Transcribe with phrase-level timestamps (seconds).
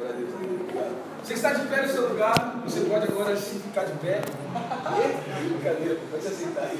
[0.00, 0.30] Glória a Deus.
[1.22, 4.22] Você está de pé no seu lugar, você pode agora sim ficar de pé.
[5.44, 6.78] Brincadeira, pode se aceitar aí.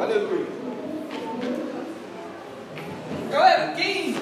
[0.00, 0.46] Aleluia.
[3.32, 4.14] Galera, quem.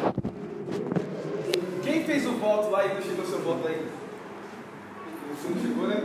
[1.83, 3.87] Quem fez o voto lá e não chegou o seu voto aí?
[5.35, 5.97] Você não chegou, né?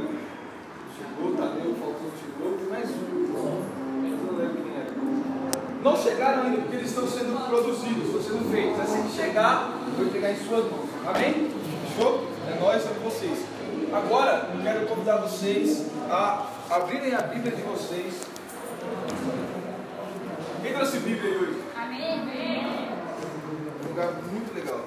[0.97, 3.24] Chegou, Tadeu, faltou, chegou, tem mais um.
[5.85, 8.79] Não chegaram ainda porque eles estão sendo produzidos, estão sendo feitos.
[8.79, 10.89] Assim que chegar, eu vou pegar em suas mãos.
[11.05, 11.51] Amém?
[11.87, 12.27] Fechou?
[12.49, 13.45] É nós, é vocês.
[13.93, 18.15] Agora, eu quero convidar vocês a abrirem a Bíblia de vocês.
[20.63, 21.61] Quem trouxe Bíblia aí hoje?
[21.75, 22.89] Amém.
[23.83, 24.79] Um lugar muito legal.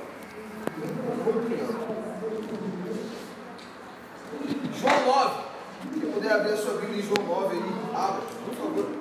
[1.25, 1.75] Muito legal.
[4.81, 5.49] João 9.
[5.95, 7.63] Se puder abrir a sua Bíblia em João 9 aí,
[7.95, 8.99] abra, por favor.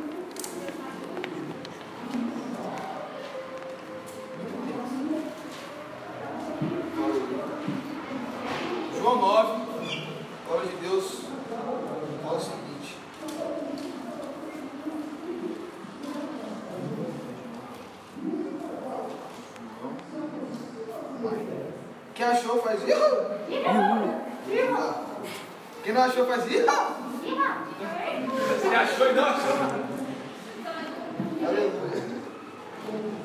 [8.99, 11.21] João 9, a palavra de Deus
[12.23, 12.98] fala o seguinte.
[22.15, 22.89] Quem achou faz isso.
[25.83, 26.65] Quem não achou faz isso.
[28.60, 29.55] Você achou e não achou.
[31.48, 32.04] Aleluia.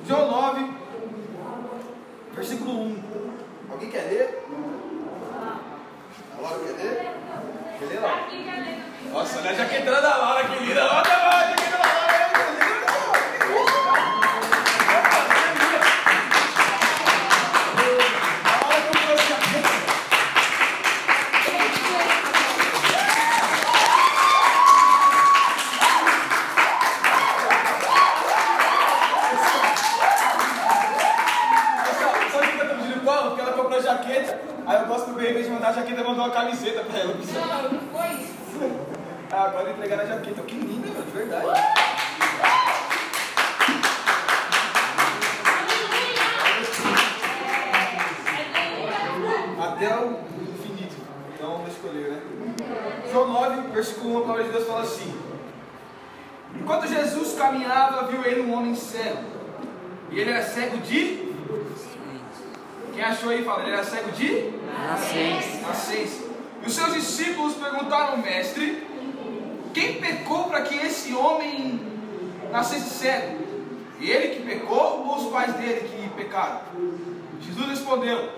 [0.07, 0.71] João 9,
[2.35, 3.03] versículo 1.
[3.71, 4.47] Alguém quer ler?
[6.37, 7.13] A Laura quer ler?
[7.79, 8.23] Quer ler, Laura?
[9.13, 10.85] Nossa, olha a jaquetona da Laura, querida.
[10.85, 11.93] Olha a jaqueta da Laura.
[18.45, 19.71] A Laura comprou essa jaqueta.
[31.85, 33.23] Pessoal, sabe o que eu tô pedindo qual?
[33.29, 34.41] Porque ela comprou a jaqueta.
[34.67, 37.15] Aí eu gosto bem, em vez de mandar a jaqueta, mandou uma camiseta pra ela.
[37.15, 38.33] Não, não foi isso.
[39.33, 40.43] Ah, agora entregar a jaqueta.
[40.43, 41.61] Que linda, meu, de verdade.
[49.61, 50.97] Até o infinito.
[51.35, 52.23] Então vamos escolher, né?
[53.11, 55.15] João 9, versículo 1, a palavra de Deus fala assim:
[56.55, 59.25] Enquanto Jesus caminhava, viu ele um homem cego.
[60.11, 61.33] E ele era cego de.
[62.95, 63.45] Quem achou aí?
[63.45, 64.53] Fala, ele era cego de?
[64.89, 65.67] Nascença.
[65.67, 66.23] Nascença.
[66.63, 68.87] E os seus discípulos perguntaram ao mestre:
[69.75, 71.81] Quem pecou para que esse homem
[72.53, 73.43] nascesse cego?
[73.99, 76.61] E ele que pecou ou os pais dele que pecaram?
[77.41, 78.31] Jesus respondeu: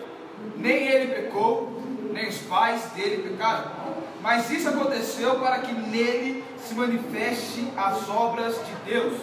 [0.56, 1.82] Nem ele pecou,
[2.12, 3.84] nem os pais dele pecaram.
[4.22, 9.14] Mas isso aconteceu para que nele se manifeste as obras de Deus.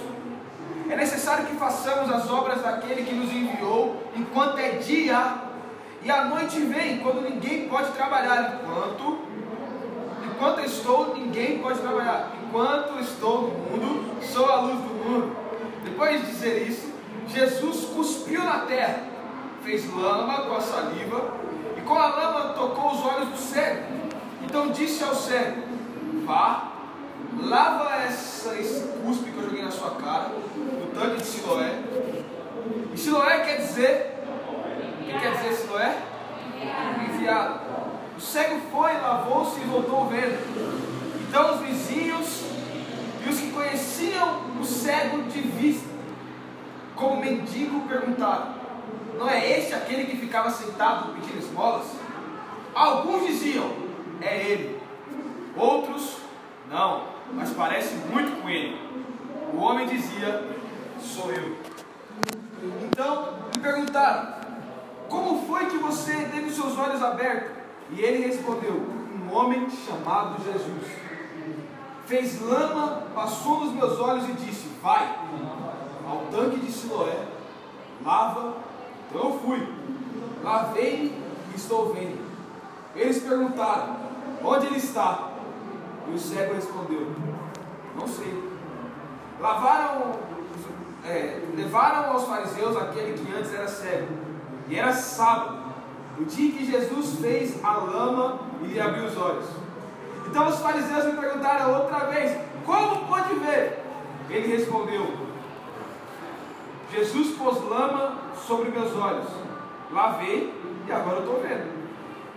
[0.89, 5.35] É necessário que façamos as obras daquele que nos enviou enquanto é dia,
[6.03, 8.59] e a noite vem, quando ninguém pode trabalhar.
[8.61, 9.19] Enquanto,
[10.25, 12.31] enquanto estou, ninguém pode trabalhar.
[12.43, 15.35] Enquanto estou no mundo, sou a luz do mundo.
[15.83, 16.91] Depois de dizer isso,
[17.27, 19.03] Jesus cuspiu na terra,
[19.63, 21.35] fez lama com a saliva,
[21.77, 23.83] e com a lama tocou os olhos do cego.
[24.43, 25.61] Então disse ao cego:
[26.25, 26.70] Vá,
[27.39, 31.79] lava essa, esse cuspe que eu joguei na sua cara, no tanque de Siloé.
[32.93, 34.23] E Siloé quer dizer.
[34.99, 35.97] O que quer dizer Siloé?
[37.09, 37.59] Enviado.
[38.17, 40.39] O cego foi, lavou-se e voltou vendo.
[41.27, 42.43] Então os vizinhos
[43.25, 45.89] e os que conheciam o cego de vista,
[46.95, 48.55] como mendigo, perguntaram:
[49.17, 51.87] Não é este aquele que ficava sentado pedindo esmolas?
[52.75, 53.71] Alguns diziam:
[54.21, 54.81] É ele.
[55.55, 56.17] Outros,
[56.69, 58.77] não, mas parece muito com ele.
[59.53, 60.43] O homem dizia:
[60.99, 61.57] Sou eu.
[62.83, 64.33] Então lhe perguntaram:
[65.09, 67.51] Como foi que você teve os seus olhos abertos?
[67.91, 71.01] E ele respondeu: Um homem chamado Jesus.
[72.05, 75.17] Fez lama, passou nos meus olhos e disse: Vai
[76.07, 77.25] ao tanque de Siloé,
[78.03, 78.55] lava.
[79.09, 79.67] Então eu fui,
[80.43, 81.13] lavei
[81.51, 82.31] e estou vendo.
[82.95, 83.97] Eles perguntaram:
[84.43, 85.30] Onde ele está?
[86.07, 87.07] E o cego respondeu:
[87.95, 88.51] Não sei.
[89.39, 90.13] Lavaram,
[91.05, 94.07] é, levaram aos fariseus aquele que antes era cego,
[94.67, 95.73] e era sábado,
[96.19, 99.45] o dia que Jesus fez a lama e lhe abriu os olhos.
[100.27, 103.83] Então os fariseus me perguntaram outra vez: Como pode ver?
[104.29, 105.07] Ele respondeu:
[106.93, 109.27] Jesus pôs lama sobre meus olhos,
[109.91, 110.53] lavei
[110.87, 111.71] e agora eu estou vendo.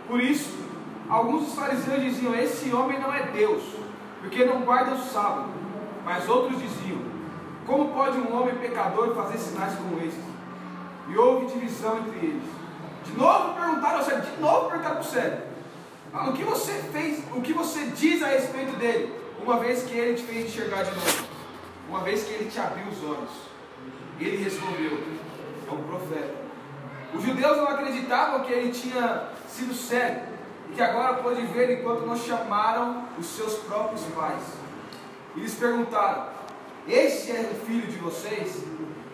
[0.08, 0.63] Por isso,
[1.08, 3.62] alguns dos fariseus diziam: Esse homem não é Deus,
[4.20, 5.48] porque não guarda o sábado.
[6.04, 6.98] Mas outros diziam:
[7.66, 10.34] Como pode um homem pecador fazer sinais como esses?
[11.08, 12.42] E houve divisão entre eles.
[13.04, 15.42] De novo perguntaram ao cego, de novo perguntaram para o cego.
[16.12, 19.12] Ah, o que você fez, o que você diz a respeito dele?
[19.42, 21.24] Uma vez que ele te fez enxergar de novo.
[21.88, 23.30] Uma vez que ele te abriu os olhos.
[24.18, 25.02] Ele respondeu,
[25.68, 26.34] é um profeta.
[27.12, 30.33] Os judeus não acreditavam que ele tinha sido cego
[30.74, 34.42] que agora pôde ver enquanto não chamaram os seus próprios pais.
[35.36, 36.26] E eles perguntaram:
[36.86, 38.64] Este é o filho de vocês,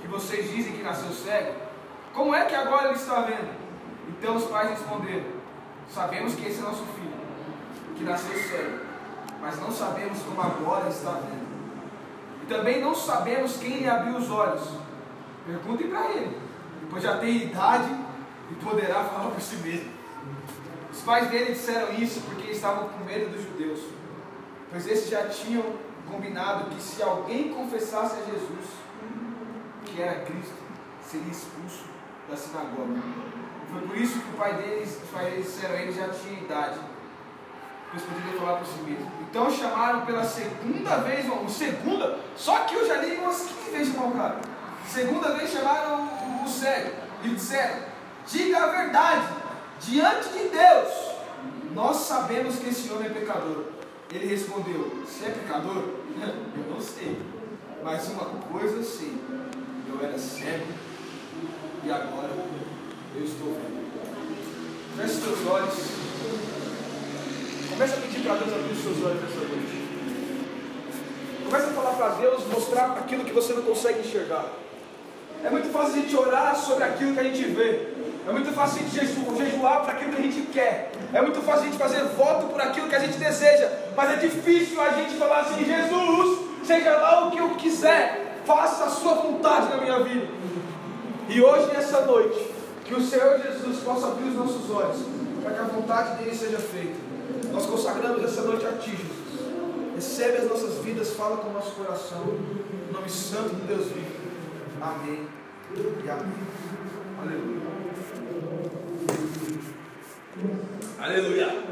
[0.00, 1.52] que vocês dizem que nasceu cego?
[2.14, 3.54] Como é que agora ele está vendo?
[4.08, 5.26] Então os pais responderam:
[5.88, 7.12] Sabemos que esse é nosso filho,
[7.96, 8.78] que nasceu cego,
[9.40, 11.50] mas não sabemos como agora está vendo.
[12.42, 14.62] E também não sabemos quem lhe abriu os olhos.
[15.46, 16.38] Perguntem para ele,
[16.88, 17.94] pois já tem idade
[18.50, 20.00] e poderá falar por si mesmo.
[20.92, 23.80] Os pais dele disseram isso porque estavam com medo dos judeus,
[24.70, 25.64] pois esses já tinham
[26.10, 28.66] combinado que se alguém confessasse a Jesus,
[29.84, 30.54] que era Cristo,
[31.02, 31.84] seria expulso
[32.28, 33.00] da sinagoga.
[33.70, 36.80] Foi por isso que o pai deles, os pais deles disseram, ele já tinha idade,
[37.90, 39.12] pois poderia falar por si mesmo.
[39.20, 43.94] Então chamaram pela segunda vez, ou segunda, só que eu já li umas 15 vezes
[43.94, 44.40] mal cara.
[44.88, 46.08] Segunda vez chamaram
[46.44, 46.90] o cego
[47.22, 47.76] e disseram:
[48.26, 49.39] Diga a verdade
[49.80, 51.10] diante de Deus.
[51.74, 53.64] Nós sabemos que esse homem é pecador.
[54.12, 55.76] Ele respondeu: Se é pecador,
[56.56, 57.18] eu não sei.
[57.82, 59.14] Mas uma coisa sei:
[59.88, 60.66] eu era cego
[61.84, 62.30] e agora
[63.14, 63.80] eu estou vendo.
[64.96, 65.74] Feche os teus olhos.
[67.70, 69.80] Começa a pedir para Deus abrir os seus olhos nessa noite.
[71.44, 74.52] Começa a falar para Deus, mostrar aquilo que você não consegue enxergar.
[75.42, 77.88] É muito fácil a gente orar sobre aquilo que a gente vê.
[78.28, 80.92] É muito fácil a gente jejuar para aquilo que a gente quer.
[81.12, 83.70] É muito fácil a gente fazer voto por aquilo que a gente deseja.
[83.96, 88.84] Mas é difícil a gente falar assim: Jesus, seja lá o que eu quiser, faça
[88.84, 90.28] a sua vontade na minha vida.
[91.28, 92.38] E hoje, nessa noite,
[92.84, 94.98] que o Senhor Jesus possa abrir os nossos olhos,
[95.42, 96.96] para que a vontade dele seja feita.
[97.52, 99.20] Nós consagramos essa noite a Ti, Jesus.
[99.94, 102.22] Recebe as nossas vidas, fala com o nosso coração.
[102.88, 104.19] Em nome santo de Deus vivo.
[104.82, 105.28] Amém
[105.76, 106.32] e amém.
[107.20, 107.60] Aleluia.
[110.98, 111.62] Aleluia.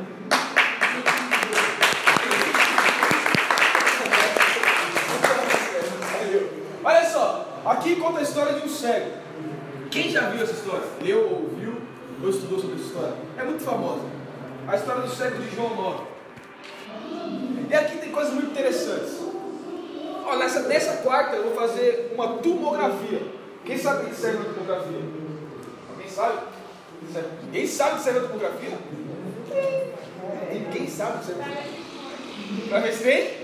[6.84, 9.10] Olha só, aqui conta a história de um cego.
[9.90, 10.84] Quem já viu essa história?
[11.00, 11.81] Leu, ouviu,
[12.22, 13.14] ou estudou sobre essa história?
[13.38, 14.05] É muito famosa.
[14.66, 16.05] A história do cego de João 9.
[17.70, 19.27] E aqui tem coisas muito interessantes.
[20.28, 23.22] Ó, nessa, nessa quarta eu vou fazer uma tomografia.
[23.64, 25.00] Quem sabe o que serve a tomografia?
[25.90, 26.38] Alguém sabe?
[27.44, 28.78] Ninguém sabe o que serve a tomografia?
[30.52, 32.69] Ninguém sabe o que serve a tomografia.
[32.69, 33.38] Pra ver se?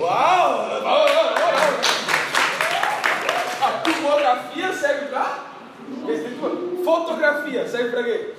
[0.00, 0.66] Uau!
[3.60, 5.44] A tomografia serve pra?
[6.82, 8.34] Fotografia serve pra quê?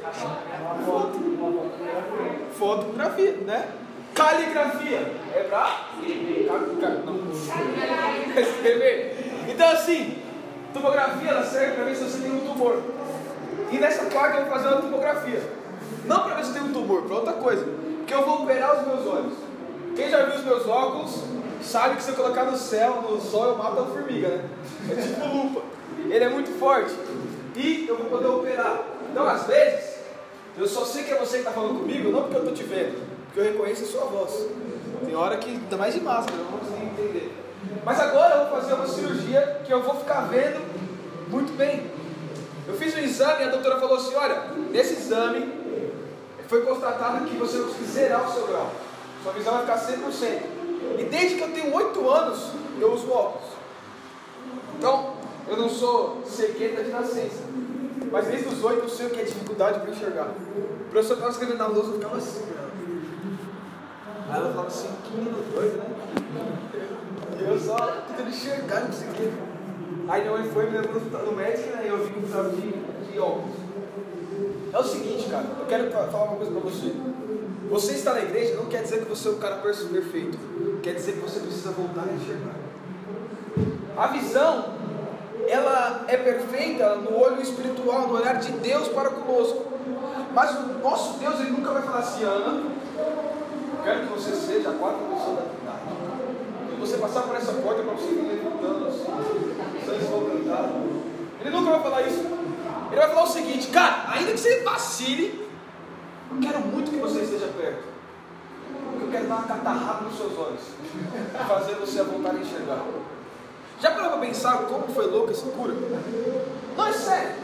[0.83, 1.19] Foto.
[2.57, 3.69] Fotografia, né?
[4.17, 5.89] Caligrafia é pra
[8.35, 9.15] escrever.
[9.47, 10.17] Então assim,
[10.73, 12.81] tomografia ela serve para ver se você tem um tumor.
[13.71, 15.41] E nessa quarta eu vou fazer uma tomografia.
[16.05, 17.63] Não para ver se tem um tumor, para outra coisa.
[17.97, 19.33] Porque eu vou operar os meus olhos.
[19.95, 21.23] Quem já viu os meus óculos
[21.61, 24.49] sabe que se eu colocar no céu, no sol, eu mato a formiga, né?
[24.89, 25.61] É tipo lupa.
[26.09, 26.95] Ele é muito forte.
[27.55, 28.81] E eu vou poder operar.
[29.11, 29.97] Então às vezes,
[30.57, 32.63] eu só sei que é você que está falando comigo, não porque eu estou te
[32.63, 34.47] vendo, porque eu reconheço a sua voz.
[35.05, 37.31] Tem hora que ainda mais de máscara, eu não consigo entender.
[37.85, 40.59] Mas agora eu vou fazer uma cirurgia que eu vou ficar vendo
[41.29, 41.91] muito bem.
[42.67, 44.41] Eu fiz um exame e a doutora falou assim: olha,
[44.71, 45.53] nesse exame
[46.47, 48.71] foi constatado que você vai zerar o seu grau.
[49.21, 50.41] Sua visão vai ficar 100%.
[50.97, 52.39] E desde que eu tenho 8 anos,
[52.79, 53.49] eu uso óculos.
[54.79, 55.13] Então,
[55.47, 57.43] eu não sou cegueta de nascença.
[58.11, 60.25] Mas desde os 8 eu sei o que é dificuldade para enxergar.
[60.25, 62.57] O professor estava escrevendo na lousa, eu ficava assim.
[64.29, 65.85] Aí ela falava assim, que menino doido, né?
[67.39, 67.75] E eu só
[68.07, 69.31] tentando enxergar, não conseguia.
[70.09, 72.71] Aí minha mãe foi me levou no médico né, e eu vi que precisava de,
[73.11, 73.55] de óculos.
[74.73, 76.93] É o seguinte, cara, eu quero falar uma coisa pra você.
[77.69, 80.37] Você está na igreja não quer dizer que você é um cara perfeito.
[80.81, 82.55] Quer dizer que você precisa voltar a enxergar.
[83.97, 84.65] A visão,
[85.47, 89.65] ela é perfeita no olho espiritual, no olhar de Deus para conosco.
[90.33, 92.63] Mas o nosso Deus, ele nunca vai falar assim, Ana,
[93.87, 95.79] quero que você seja a quarta pessoa da Trindade.
[96.67, 99.05] Quando você passar por essa porta para você ir levantando assim,
[100.11, 100.71] vão cantar.
[101.39, 102.19] Ele nunca vai falar isso.
[102.91, 105.49] Ele vai falar o seguinte, cara, ainda que você vacile,
[106.31, 107.83] eu quero muito que você esteja perto.
[108.91, 110.61] Porque eu quero dar uma catarrada nos seus olhos.
[111.47, 112.83] Fazer você voltar a enxergar.
[113.79, 115.73] Já parou para pensar como foi louca essa cura?
[116.75, 117.35] Não, é sério.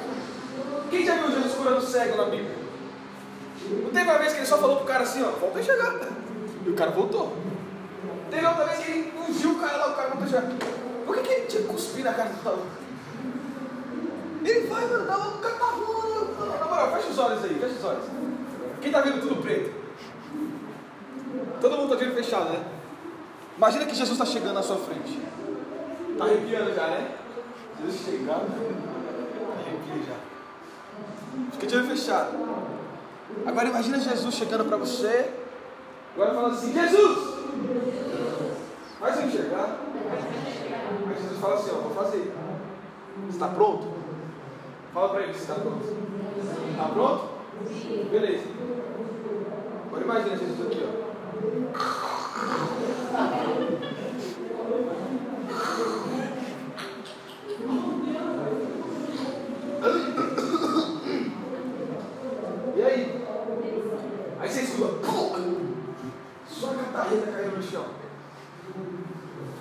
[0.90, 2.64] Quem já viu Jesus curando cego na Bíblia?
[3.84, 6.23] Não teve uma vez que ele só falou pro cara assim, ó, volta a enxergar.
[6.66, 7.36] E o cara voltou.
[8.30, 10.52] Teve outra vez que ele ungiu o cara lá, o cara voltou enxergar.
[11.06, 12.68] Por que, que ele tinha que cuspir na cara do maluco?
[14.44, 16.60] Ele vai, mano, dá o cara tá rolando.
[16.60, 18.04] Na moral, fecha os olhos aí, fecha os olhos.
[18.82, 19.72] Quem tá vendo tudo preto?
[21.62, 22.64] Todo mundo tá de olho fechado, né?
[23.58, 25.20] Imagina que Jesus está chegando na sua frente.
[26.18, 27.16] Tá arrepiando já, né?
[27.80, 31.52] Jesus chegar, arrepia já.
[31.54, 32.32] Fica de olho fechado.
[33.46, 35.43] Agora imagina Jesus chegando para você.
[36.16, 37.34] Agora fala assim, Jesus!
[39.00, 39.80] Faz eu enxergar.
[41.08, 42.32] Aí Jesus fala assim, ó, vou fazer.
[43.30, 43.88] Está pronto?
[44.94, 45.84] Fala para ele se está pronto.
[46.72, 47.30] Está pronto?
[48.12, 48.44] Beleza.
[49.88, 51.04] Agora imagina Jesus aqui, ó.
[62.76, 63.26] E aí?
[64.40, 65.08] Aí você escuta,
[66.94, 67.86] sua catarreta caiu no chão.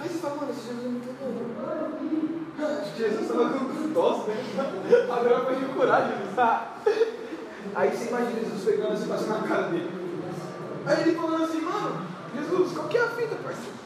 [0.01, 1.33] Aí você fala, mano, esse Jesus não tá bom.
[2.97, 4.37] Jesus estava com tosse, né?
[5.11, 6.35] Agora foi me curar, Jesus.
[7.75, 9.91] Aí você imagina Jesus pegando assim, passando na cara dele.
[10.85, 13.83] Aí ele falando assim, mano, Jesus, qual que é a fita, parceiro?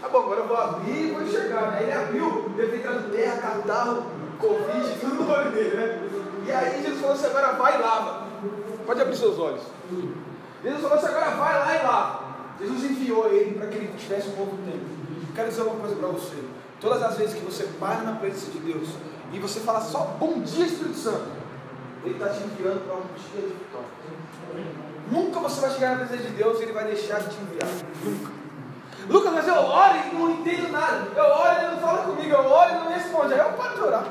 [0.00, 1.72] Tá bom, agora eu vou abrir e vou enxergar.
[1.74, 4.06] Aí ele abriu, deve ter entrado terra, catarro,
[4.38, 6.10] covid, tudo no olho dele, né?
[6.46, 8.26] E aí Jesus falou assim, agora vai e lava.
[8.84, 9.62] Pode abrir seus olhos.
[10.62, 12.23] Jesus falou assim, agora vai lá e lava.
[12.64, 14.84] Jesus enviou ele para que ele tivesse um novo tempo.
[15.34, 16.36] Quero dizer uma coisa para você.
[16.80, 18.88] Todas as vezes que você para na presença de Deus
[19.32, 21.26] e você fala só bom dia Espírito Santo,
[22.04, 23.88] Ele está te enviando para um dia de vitória.
[25.10, 27.68] Nunca você vai chegar na presença de Deus e Ele vai deixar de te enviar.
[28.04, 28.32] Nunca.
[29.08, 31.06] Lucas, mas eu oro e não entendo nada.
[31.14, 32.32] Eu oro e ele não fala comigo.
[32.32, 33.34] Eu oro e não responde.
[33.34, 34.06] Aí eu paro de orar.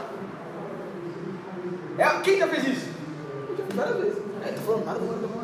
[1.97, 2.89] É, quem já fez isso?
[3.49, 4.23] Eu já várias vezes.
[4.45, 5.43] É, tô falando nada, não vou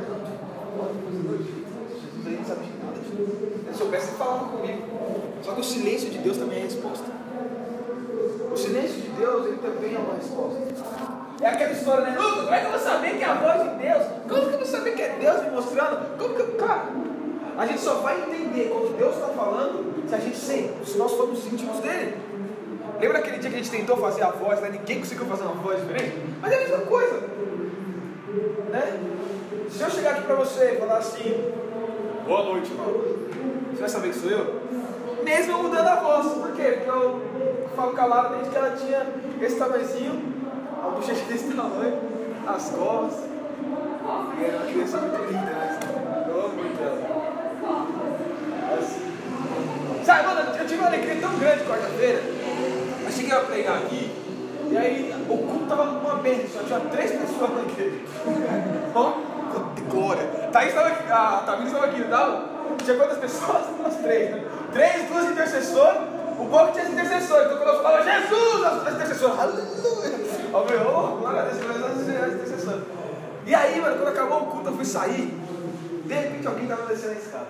[2.19, 3.71] Jesus aí não sabe de nada.
[3.71, 4.81] Se soubesse, ele falava comigo.
[5.41, 7.05] Só que o silêncio de Deus também é resposta.
[8.51, 10.59] O silêncio de Deus, ele também é uma resposta.
[11.41, 12.17] É aquela história, né?
[12.17, 14.03] Como é que eu vou saber que é a voz de Deus?
[14.27, 16.17] Como que eu vou saber que é Deus me mostrando?
[16.17, 16.47] Como que eu.
[16.57, 16.89] Cara,
[17.57, 21.11] a gente só vai entender quando Deus está falando se a gente se, se nós
[21.13, 22.17] formos íntimos dele.
[22.99, 24.69] Lembra aquele dia que a gente tentou fazer a voz, né?
[24.69, 26.17] Ninguém conseguiu fazer uma voz diferente?
[26.41, 27.21] Mas é a mesma coisa.
[28.69, 28.99] Né?
[29.69, 31.53] Se eu chegar aqui para você e falar assim,
[32.29, 33.27] boa noite, Mauro.
[33.71, 34.61] Você vai saber que sou eu?
[35.23, 36.27] Mesmo eu mudando a voz.
[36.27, 36.77] Por quê?
[36.77, 37.21] Porque eu
[37.75, 39.07] falo calado desde que ela tinha
[39.41, 40.21] esse tamanhozinho,
[40.83, 41.97] a bochecha desse tamanho,
[42.47, 43.25] as costas.
[44.39, 45.79] E era uma criança muito linda, né?
[46.27, 46.99] Eu amo muito ela.
[48.77, 50.03] Assim.
[50.05, 52.21] Sabe, mano, eu tive uma alegria tão grande quarta-feira.
[53.05, 54.11] Eu cheguei a pregar aqui.
[54.69, 58.01] E aí o culto tava uma bênção, só tinha três pessoas na igreja.
[59.89, 60.23] Glória.
[60.51, 62.77] Thaís estava aqui, a Tamires estava aqui, não?
[62.77, 63.67] Tinha quantas pessoas?
[63.79, 64.45] Umas três, né?
[64.71, 65.97] Três, duas intercessoras.
[66.39, 67.45] O povo tinha intercessores.
[67.45, 70.29] Então quando eu falava Jesus, as intercessoras, aleluia.
[70.53, 72.83] Ó, meu, oh, glória a Deus, as intercessoras.
[73.45, 75.33] E aí, mano, quando acabou o culto, eu fui sair.
[76.05, 77.47] De repente alguém estava descendo a escada.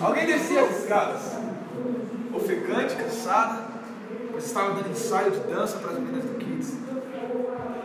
[0.00, 1.20] Alguém descia as escadas.
[2.34, 3.66] Ofegante, cansada.
[4.32, 6.74] Mas estava dando ensaio de dança para as meninas do Kids.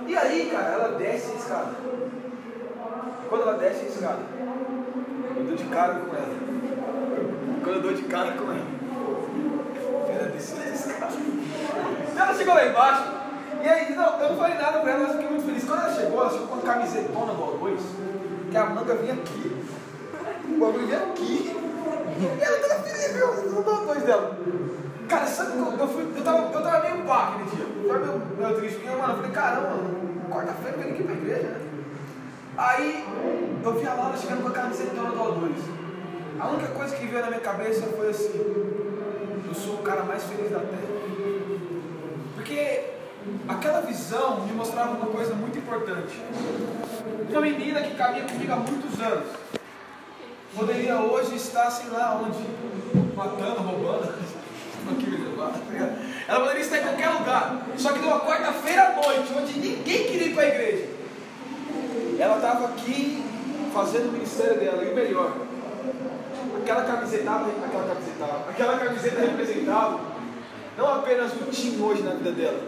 [0.08, 1.91] E aí, cara, ela desce a escada.
[3.32, 4.20] Quando ela desce a escada,
[5.38, 6.36] eu dou de cara com ela.
[7.64, 8.68] Quando eu dou de cara com ela,
[10.10, 11.14] ela desceu a escada.
[12.12, 13.04] Então ela chegou lá embaixo.
[13.64, 15.64] E aí, não, eu não falei nada para ela, mas fiquei muito feliz.
[15.64, 17.82] Quando ela chegou, ela chegou com uma camisetona do arroz,
[18.52, 19.66] que a manga vinha aqui.
[20.50, 21.56] O bagulho vinha aqui.
[22.20, 24.38] E ela tava feliz, meu, dá dois dela.
[25.08, 27.66] Cara, sabe que eu, eu, fui, eu, tava, eu tava meio pá aquele dia.
[27.82, 28.82] Eu tava meio, meio triste.
[28.84, 29.70] E, mano, eu falei, caramba,
[30.30, 31.71] quarta-feira eu vim aqui pra igreja, né?
[32.62, 33.04] Aí
[33.64, 35.52] eu vi a Laura chegando com a camisetona do O2.
[36.40, 38.40] A única coisa que veio na minha cabeça foi assim:
[39.48, 40.92] eu sou o cara mais feliz da terra.
[42.36, 42.84] Porque
[43.48, 46.22] aquela visão me mostrava uma coisa muito importante.
[47.32, 49.28] Uma menina que caminha comigo há muitos anos
[50.56, 52.46] poderia hoje estar, sei lá onde,
[53.16, 54.22] matando, roubando.
[56.28, 57.66] Ela poderia estar em qualquer lugar.
[57.76, 61.01] Só que numa quarta-feira à noite, onde ninguém queria ir para a igreja,
[62.22, 63.24] ela estava aqui
[63.74, 65.34] fazendo o ministério dela, e o melhor,
[66.62, 70.00] aquela camiseta, aquela camiseta, aquela camiseta representava
[70.78, 72.60] não apenas o time hoje na vida dela,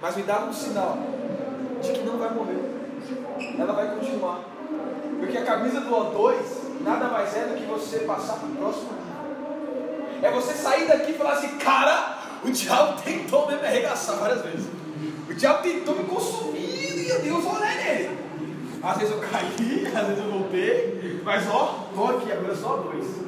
[0.00, 0.98] mas me dava um sinal
[1.82, 2.58] de que não vai morrer.
[3.58, 4.40] Ela vai continuar.
[5.20, 6.34] Porque a camisa do O2
[6.80, 10.22] nada mais é do que você passar para o próximo nível.
[10.22, 14.66] é você sair daqui e falar assim, cara, o diabo tentou me arregaçar várias vezes.
[15.28, 18.25] O diabo tentou me consumir e Deus olhei nele.
[18.86, 23.20] Às vezes eu caí, às vezes eu voltei, mas ó, tô aqui, agora só dois.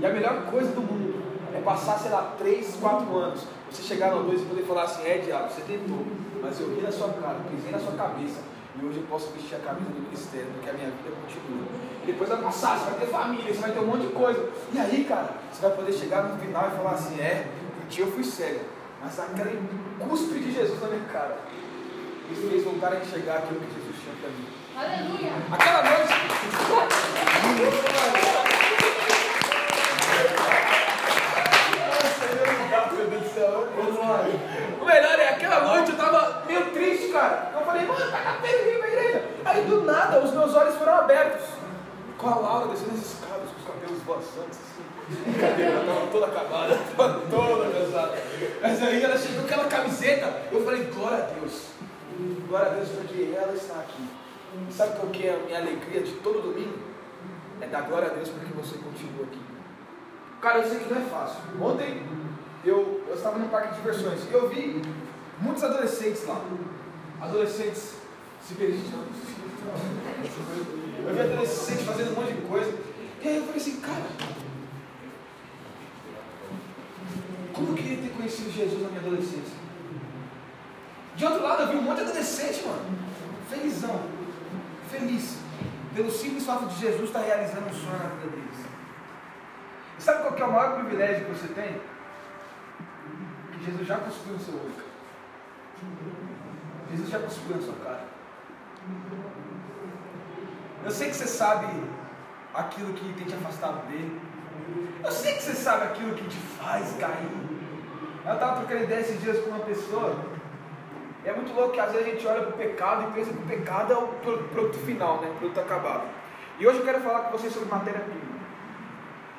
[0.00, 1.20] E a melhor coisa do mundo
[1.52, 5.04] é passar, sei lá, três, quatro anos, você chegar no dois e poder falar assim,
[5.04, 6.06] é diabo, você tentou,
[6.40, 8.42] mas eu ri na sua cara, pisei na sua cabeça,
[8.80, 11.66] e hoje eu posso vestir a camisa do ministério, porque a minha vida continua.
[12.04, 14.50] E depois vai passar, você vai ter família, você vai ter um monte de coisa.
[14.72, 17.48] E aí, cara, você vai poder chegar no final e falar assim, é,
[17.84, 18.60] um dia eu fui cego,
[19.02, 19.68] mas aquele
[19.98, 21.38] cuspe de Jesus na minha cara.
[22.30, 24.61] Isso fez voltar a enxergar aquilo que Jesus tinha para mim.
[24.74, 25.32] Aleluia.
[25.50, 26.12] Aquela noite.
[34.80, 37.52] O melhor é aquela noite eu tava meio triste, cara.
[37.54, 39.24] Eu falei, mano, tá feio vir pra igreja.
[39.44, 41.46] Aí do nada os meus olhos foram abertos.
[42.16, 45.22] Com a Laura descendo as escadas, com os cabelos voaçantes assim.
[45.22, 48.18] Brincadeira, ela tava toda acabada, tava toda cansada.
[48.62, 50.42] Mas aí ela chegou com aquela camiseta.
[50.50, 51.66] Eu falei, glória a Deus.
[52.48, 54.21] Glória a Deus porque ela está aqui.
[54.70, 56.78] Sabe qual que é a minha alegria de todo domingo?
[57.60, 59.40] É dar glória a Deus porque você continua aqui.
[60.40, 61.38] Cara, eu sei que não é fácil.
[61.60, 62.02] Ontem
[62.64, 64.82] eu, eu estava no parque de diversões e eu vi
[65.38, 66.44] muitos adolescentes lá.
[67.20, 67.94] Adolescentes
[68.46, 69.06] se beijando.
[71.06, 72.72] Eu vi adolescentes fazendo um monte de coisa.
[73.22, 74.02] E aí eu falei assim, cara,
[77.52, 79.62] como eu queria ter conhecido Jesus na minha adolescência?
[81.14, 82.98] De outro lado, eu vi um monte de adolescente, mano,
[83.48, 84.00] felizão,
[84.92, 85.38] feliz,
[85.94, 88.58] pelo simples fato de Jesus estar realizando um sonho na vida deles.
[89.98, 91.80] E sabe qual é o maior privilégio que você tem?
[93.52, 94.92] Que Jesus já cuspiu no seu olho.
[96.90, 98.04] Jesus já cuspiu na sua cara.
[100.84, 101.66] Eu sei que você sabe
[102.54, 104.20] aquilo que tem te afastado dele.
[105.02, 107.30] Eu sei que você sabe aquilo que te faz cair.
[108.24, 110.31] Eu estava trocando ideia esses dias com uma pessoa.
[111.24, 113.30] E é muito louco que às vezes a gente olha para o pecado e pensa
[113.30, 115.28] que o pecado é o produto final, né?
[115.30, 116.02] o produto acabado.
[116.58, 118.42] E hoje eu quero falar com vocês sobre matéria-prima.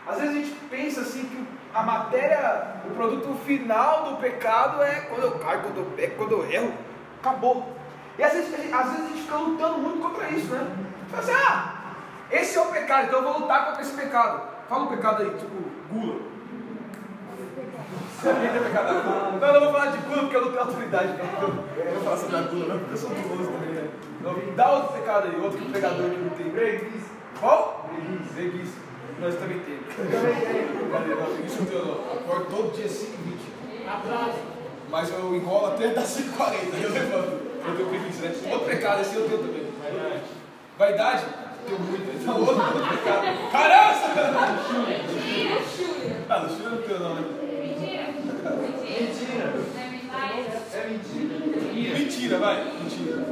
[0.08, 5.02] Às vezes a gente pensa assim que a matéria, o produto final do pecado é
[5.02, 6.74] quando eu caio, quando eu peco, quando eu erro,
[7.20, 7.76] acabou.
[8.18, 10.68] E às vezes, às vezes a gente fica lutando muito contra isso, né?
[11.10, 11.74] Fala assim, ah,
[12.32, 14.42] esse é o pecado, então eu vou lutar contra esse pecado.
[14.70, 15.56] Fala um pecado aí, tipo
[15.92, 16.20] gula.
[17.30, 18.13] Sabia que é pecado gula?
[18.24, 21.10] Não, eu não vou falar de gula porque eu não tenho autoridade.
[21.10, 23.90] Eu não vou falar sobre a gula, não, porque eu sou guloso também, né?
[24.20, 26.50] Então, dá outro pecado aí, outro que o pregador que não tem.
[26.50, 27.12] Preguiça.
[27.40, 27.90] Qual?
[27.90, 28.34] Preguiça.
[28.34, 28.78] Preguiça.
[29.20, 29.86] Nós também temos.
[31.70, 31.94] Tenho não.
[32.14, 34.40] Acordo todo dia 5 h 20 Abraço.
[34.90, 37.42] Mas eu enrolo até das 5 h 40 eu levanto.
[37.66, 38.36] Eu tenho preguiça, né?
[38.52, 39.68] Outro pecado, esse eu tenho também.
[39.82, 40.22] Vaidade.
[40.78, 41.26] Vaidade?
[41.66, 42.22] Tenho muito.
[42.22, 43.52] Então, outro, outro pecado.
[43.52, 43.94] Caramba!
[46.30, 47.43] Ah, luxúria não tenho não, né?
[48.64, 49.54] Mentira.
[49.54, 50.24] Mentira.
[50.74, 51.40] É mentira.
[51.74, 52.00] Mentira.
[52.00, 52.64] Mentira, vai.
[52.82, 53.26] Mentira.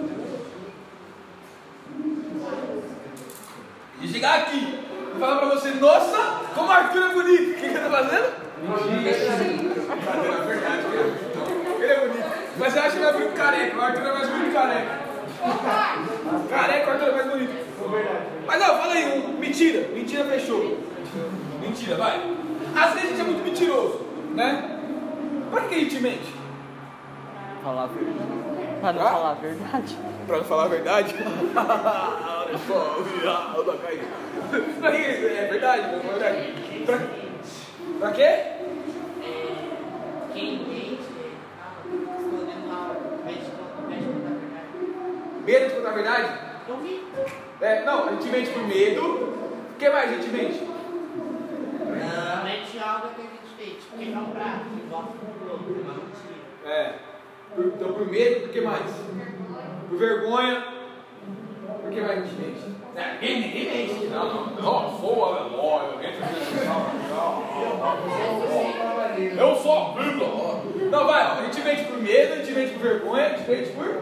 [4.01, 4.79] E chegar aqui
[5.15, 7.51] e falar pra você, nossa, como o Arthur é bonito.
[7.51, 8.41] O que, que tá fazendo?
[8.61, 9.17] Brincadeira,
[10.41, 10.85] é verdade.
[11.79, 12.25] Ele é bonito.
[12.57, 13.77] Mas eu acho que ele é muito careca.
[13.77, 14.99] O Arthur é mais bonito careca.
[16.49, 17.71] Careca, o Arthur é mais bonito.
[18.45, 19.87] Mas não, fala aí, um, mentira.
[19.93, 20.77] Mentira fechou.
[21.61, 22.21] Mentira, vai.
[22.75, 24.01] Às vezes a gente é muito mentiroso,
[24.33, 24.79] né?
[25.51, 26.33] Pra que a gente mente?
[27.63, 28.31] Falar a verdade.
[28.81, 29.11] Pra não Ah?
[29.11, 29.97] falar a verdade.
[30.27, 31.15] Pra não falar a verdade?
[31.55, 34.05] Olha só, o da caída.
[34.79, 35.81] Pra que é verdade?
[35.87, 36.83] Não é verdade?
[36.85, 36.97] Pra,
[37.99, 38.43] pra quê?
[40.33, 40.99] Quem mente
[41.59, 43.51] acaba escondendo a mente
[43.87, 45.43] mente da verdade.
[45.45, 46.29] Medo de contar a verdade?
[46.67, 47.03] Eu vi.
[47.59, 49.01] É, não, a gente mente por medo.
[49.01, 50.63] O que mais a gente mente?
[51.91, 53.21] A mente é algo que
[54.01, 55.01] Tipo, um prato, mentira.
[56.65, 56.93] É.
[57.55, 58.89] Por, então por medo, por que mais?
[59.89, 60.65] Por vergonha.
[61.83, 62.61] Por que mais a gente mente?
[62.95, 64.07] É, ninguém, ninguém mente.
[64.07, 64.45] Não, não.
[64.55, 65.83] Não, sou aleluia.
[65.93, 66.41] Eu entro aqui,
[69.37, 70.27] Eu sou a Bíblia.
[70.89, 73.49] Não, vai, ó, a gente mente por medo, a gente mente por vergonha, a gente
[73.51, 74.01] mente por.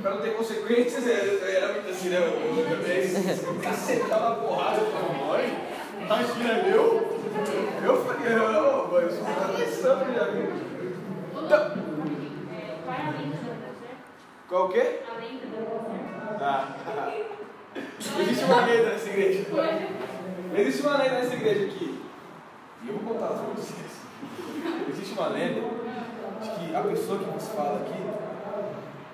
[0.00, 2.16] Pra não ter consequências, é, era muito assim, né?
[2.18, 2.32] Eu
[2.76, 5.58] também cacetava porrada, falava, mãe,
[6.00, 7.15] imagina eu.
[7.84, 10.52] Eu falei, não, mãe, eu sou uma santo, já viu?
[11.44, 11.70] Então,
[14.48, 14.78] Qual é você?
[14.78, 15.00] o quê?
[15.08, 16.42] A lenda da você?
[16.42, 17.12] Ah,
[18.20, 19.46] existe uma lenda nessa igreja.
[20.54, 22.00] Existe uma lenda nessa igreja aqui.
[22.82, 23.96] E eu vou contar para vocês.
[24.88, 25.60] Existe uma lenda
[26.40, 28.02] de que a pessoa que nos fala aqui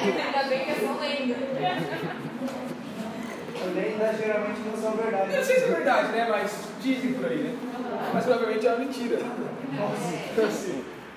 [0.03, 1.35] Ainda bem que é só lenda.
[3.61, 5.31] também né, geralmente não são verdade.
[5.31, 6.27] Eu não sei se é verdade, né?
[6.29, 7.55] Mas dizem por aí, né?
[8.12, 9.19] Mas provavelmente é uma mentira.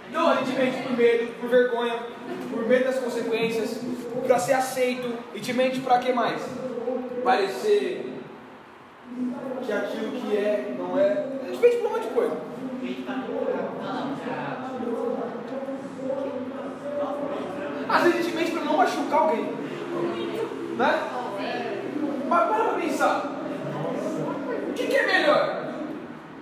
[0.10, 1.99] Então a gente mente por medo, por vergonha,
[2.52, 3.80] por medo das consequências,
[4.28, 6.41] para ser aceito, e te mente para que mais?
[7.23, 8.13] Parecer
[9.65, 11.26] que aquilo que é não é.
[11.43, 12.38] A gente mente por um monte de coisa.
[12.82, 13.71] Mente pra procurar.
[13.82, 14.54] Não, não, já.
[17.04, 19.45] Às vezes a gente mente para não machucar alguém.
[20.77, 20.99] Né?
[22.27, 23.32] Mas para pra pensar.
[24.69, 25.63] O que, que é melhor?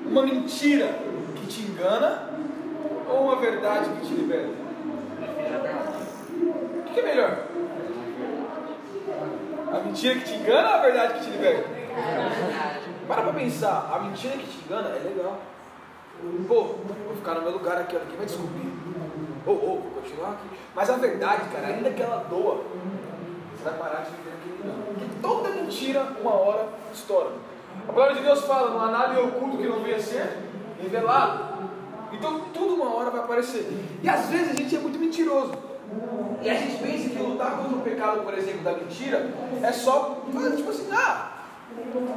[0.06, 0.96] Uma mentira
[1.36, 2.30] que te engana
[3.10, 4.54] ou uma verdade que te liberta?
[6.40, 7.38] O que, que é melhor?
[9.74, 11.70] A mentira que te engana ou a verdade que te liberta?
[13.08, 15.40] Para pra pensar, a mentira que te engana é legal.
[16.48, 18.71] Pô, vou ficar no meu lugar aqui, olha, quem vai descobrir?
[19.46, 20.48] Ou, ou, vou continuar aqui.
[20.76, 22.64] Mas a verdade, cara, ainda que ela doa,
[23.56, 24.84] você vai parar de viver aquele engano.
[24.86, 27.32] Porque toda mentira, uma hora, estoura.
[27.88, 30.38] A palavra de Deus fala, não há nada oculto que não venha ser
[30.82, 31.52] revelado.
[32.12, 33.72] Então tudo uma hora vai aparecer.
[34.04, 35.54] E às vezes a gente é muito mentiroso.
[36.42, 39.30] E a gente pensa que lutar contra o pecado, por exemplo, da mentira,
[39.62, 40.24] é só,
[40.56, 41.32] tipo assim, ah,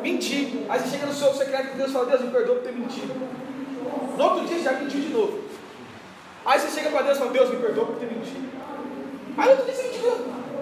[0.01, 0.65] mentir.
[0.69, 3.15] Aí você chega no seu secreto e Deus fala, Deus me perdoa por ter mentido.
[4.17, 5.44] No outro dia você já mentiu de novo.
[6.45, 8.49] Aí você chega para Deus e fala, Deus me perdoa por ter mentido.
[9.37, 10.13] Aí dia você mentiu.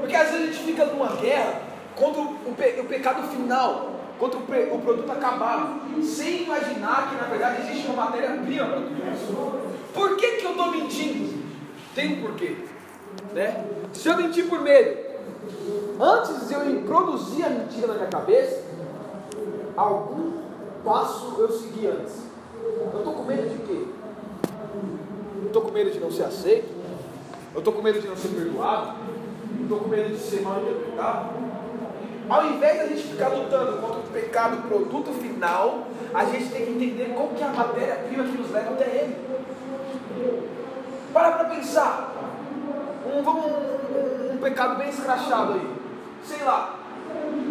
[0.01, 1.61] Porque às vezes a gente fica numa guerra
[1.97, 7.29] contra o, pe o pecado final, contra o, o, produto acabado, sem imaginar que na
[7.29, 9.73] verdade existe uma matéria-prima para tudo isso.
[9.93, 11.43] Por que, que eu estou mentindo?
[11.95, 12.57] Tem um porquê.
[13.35, 13.65] Né?
[13.93, 14.99] Se eu mentir por medo,
[16.01, 18.63] antes de eu introduzir a mentira na minha cabeça,
[19.77, 20.43] algum
[20.85, 22.23] passo eu segui antes.
[22.93, 23.85] Eu estou com medo de quê?
[25.53, 26.67] Estou com medo de não ser aceito?
[27.53, 28.97] Eu estou com medo de não ser perdoado?
[29.59, 31.29] Eu estou com medo de ser mal interpretado?
[32.27, 36.73] Ao invés da gente ficar lutando contra o pecado, produto final, a gente tem que
[36.73, 39.17] entender qual que é a matéria-prima que nos leva até ele.
[41.13, 42.15] Para para pensar.
[43.15, 45.71] Um, vamos, um, um, um pecado bem escrachado aí.
[46.25, 46.79] Sei lá,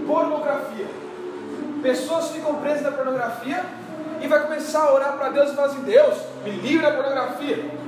[0.08, 0.88] pornografia.
[1.84, 3.64] Pessoas ficam presas na pornografia
[4.20, 7.81] e vai começar a orar para Deus e falar assim, Deus, me livre da pornografia.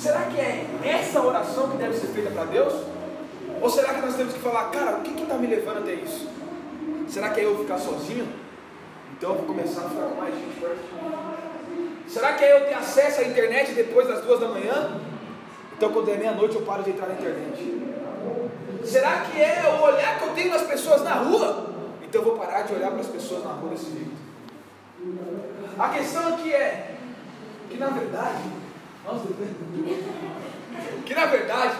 [0.00, 2.72] Será que é essa oração que deve ser feita para Deus?
[3.60, 6.26] Ou será que nós temos que falar, cara, o que está me levando até isso?
[7.06, 8.26] Será que é eu ficar sozinho?
[9.12, 10.58] Então eu vou começar a ficar com mais gente.
[12.08, 14.98] Será que é eu ter acesso à internet depois das duas da manhã?
[15.76, 17.82] Então quando é meia-noite eu paro de entrar na internet.
[18.82, 21.66] Será que é o olhar que eu tenho nas pessoas na rua?
[22.02, 24.16] Então eu vou parar de olhar para as pessoas na rua desse jeito.
[25.78, 26.94] A questão aqui é
[27.68, 28.44] que na verdade,
[31.04, 31.74] que na verdade,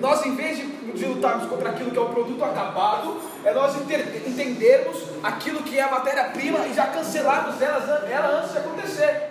[0.00, 3.76] nós em vez de, de, lutarmos contra aquilo que é o produto acabado, é nós
[3.76, 9.30] entendermos aquilo que é a matéria-prima e já cancelarmos ela, ela antes de acontecer.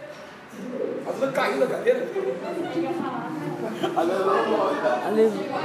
[1.07, 2.07] A dona caiu da cadeira.
[3.95, 5.57] Aleluia.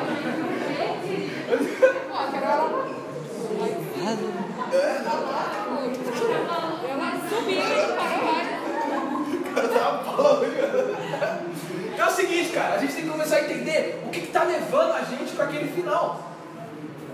[11.95, 14.45] Então é o seguinte, cara, a gente tem que começar a entender o que está
[14.45, 16.21] levando a gente para aquele final.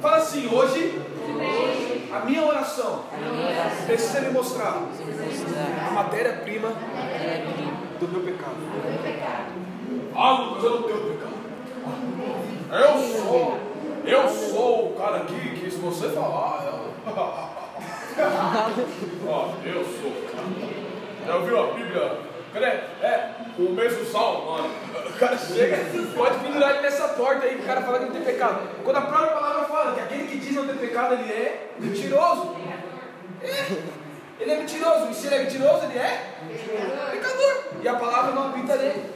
[0.01, 1.01] Fala assim, hoje
[2.13, 3.05] a minha oração
[3.87, 4.83] precisa me mostrar
[5.87, 6.69] a matéria-prima
[8.01, 8.57] do meu pecado.
[10.15, 11.39] Ah, Lucas, eu não tenho pecado.
[12.71, 13.59] Eu sou,
[14.05, 16.89] eu sou o cara aqui que se você falar, eu...
[19.29, 20.45] Ó, eu sou o cara.
[21.27, 22.29] Já ouviu a Bíblia?
[22.53, 22.67] Cadê?
[22.67, 24.71] É, o mesmo salmo, mano.
[25.07, 25.77] O cara chega,
[26.15, 28.69] pode pendurar ele nessa porta aí, o cara fala que não tem pecado.
[28.85, 32.57] Quando a própria palavra fala que aquele que diz não ter pecado, ele é mentiroso.
[33.43, 33.65] É,
[34.41, 35.11] ele é mentiroso.
[35.11, 36.35] E se ele é mentiroso, ele é
[37.11, 37.65] pecador.
[37.83, 39.11] E a palavra não habita nele.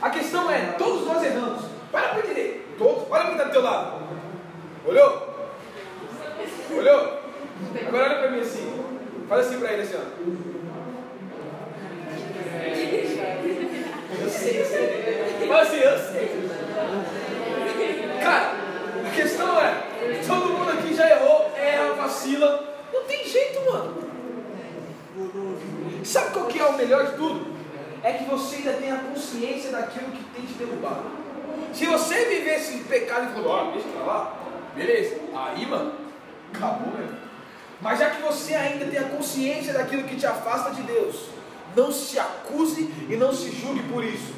[0.00, 1.62] A questão é, todos nós erramos.
[1.90, 2.74] Para para entender.
[2.76, 3.04] Todos.
[3.10, 4.02] Olha quem está do teu lado.
[4.84, 5.28] Olhou?
[6.70, 7.18] Olhou?
[7.86, 8.84] Agora olha para mim assim.
[9.28, 10.57] Fala assim para ele assim, ó.
[14.20, 15.46] Eu sei, eu sei.
[15.48, 16.48] Fala assim, eu sei.
[18.22, 18.52] Cara,
[19.06, 19.84] a questão é,
[20.26, 22.76] todo mundo aqui já errou, erra, vacila.
[22.92, 24.08] Não tem jeito, mano.
[26.04, 27.46] Sabe qual que é o melhor de tudo?
[28.02, 31.04] É que você ainda tem a consciência daquilo que tem te derrubado.
[31.72, 34.36] Se você viver esse pecado e falar, ah, deixa pra lá,
[34.74, 35.16] beleza.
[35.34, 35.92] Aí, mano,
[36.54, 37.16] acabou mesmo.
[37.80, 41.28] Mas já que você ainda tem a consciência daquilo que te afasta de Deus,
[41.76, 44.34] não se acuse e não se julgue por isso.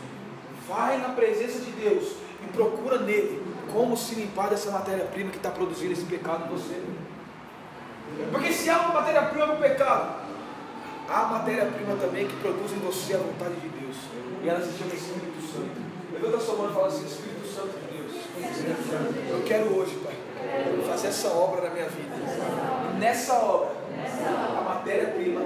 [0.68, 2.12] Vai na presença de Deus
[2.44, 6.80] e procura nele como se limpar dessa matéria-prima que está produzindo esse pecado em você.
[8.30, 10.22] Porque se há uma matéria-prima para o pecado,
[11.08, 13.96] há matéria-prima também que produz em você a vontade de Deus.
[14.42, 15.90] E ela se chama Espírito Santo.
[16.12, 18.12] Levanta a sua mão e fala assim, Espírito Santo de Deus.
[19.30, 20.14] Eu quero hoje, Pai,
[20.88, 22.14] fazer essa obra na minha vida.
[22.98, 23.70] Nessa obra,
[24.58, 25.40] a matéria-prima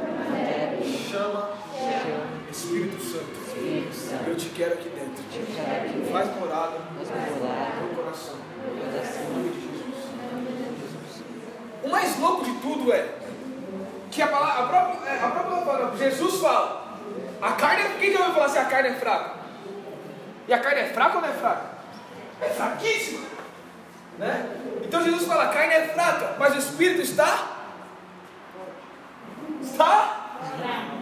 [1.10, 1.50] chama
[2.50, 3.44] Espírito Santo.
[4.26, 5.22] Eu te quero aqui dentro.
[6.12, 8.36] Faz morada no meu coração.
[8.64, 11.24] Em nome de Jesus.
[11.82, 13.08] O mais louco de tudo é
[14.10, 16.98] que a palavra, a própria, é, a própria palavra, Jesus fala,
[17.42, 19.34] a carne, é- quem já ouviu falar se a carne é fraca?
[20.46, 21.66] E a carne é fraca ou não é fraca?
[22.40, 23.26] É fraquíssima.
[24.18, 24.48] Né?
[24.84, 27.48] Então Jesus fala, a carne é fraca, mas o Espírito está?
[29.60, 30.38] Está?
[30.56, 30.93] Fraco?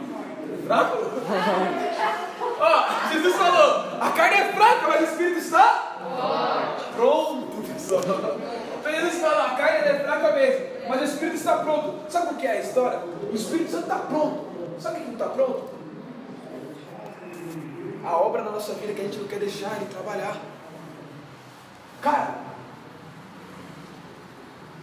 [2.61, 5.97] Ó, Jesus falou, a carne é fraca, mas o Espírito está?
[6.97, 7.63] Pronto.
[8.81, 12.11] Então Jesus fala, a carne é fraca mesmo, mas o Espírito está pronto.
[12.11, 13.01] Sabe o que é a história?
[13.31, 14.47] O Espírito Santo está pronto.
[14.81, 15.71] Sabe o que não está pronto?
[18.05, 20.37] A obra na nossa vida que a gente não quer deixar ele trabalhar.
[22.01, 22.35] Cara,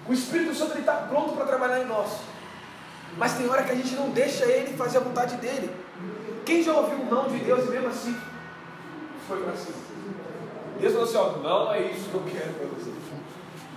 [0.08, 2.29] o Espírito Santo está pronto para trabalhar em nós.
[3.18, 5.70] Mas tem hora que a gente não deixa ele fazer a vontade dele.
[6.46, 8.16] Quem já ouviu o não de Deus e mesmo assim
[9.28, 9.78] foi para cima?
[10.80, 12.92] Deus falou assim: ó, não é isso que eu quero para você.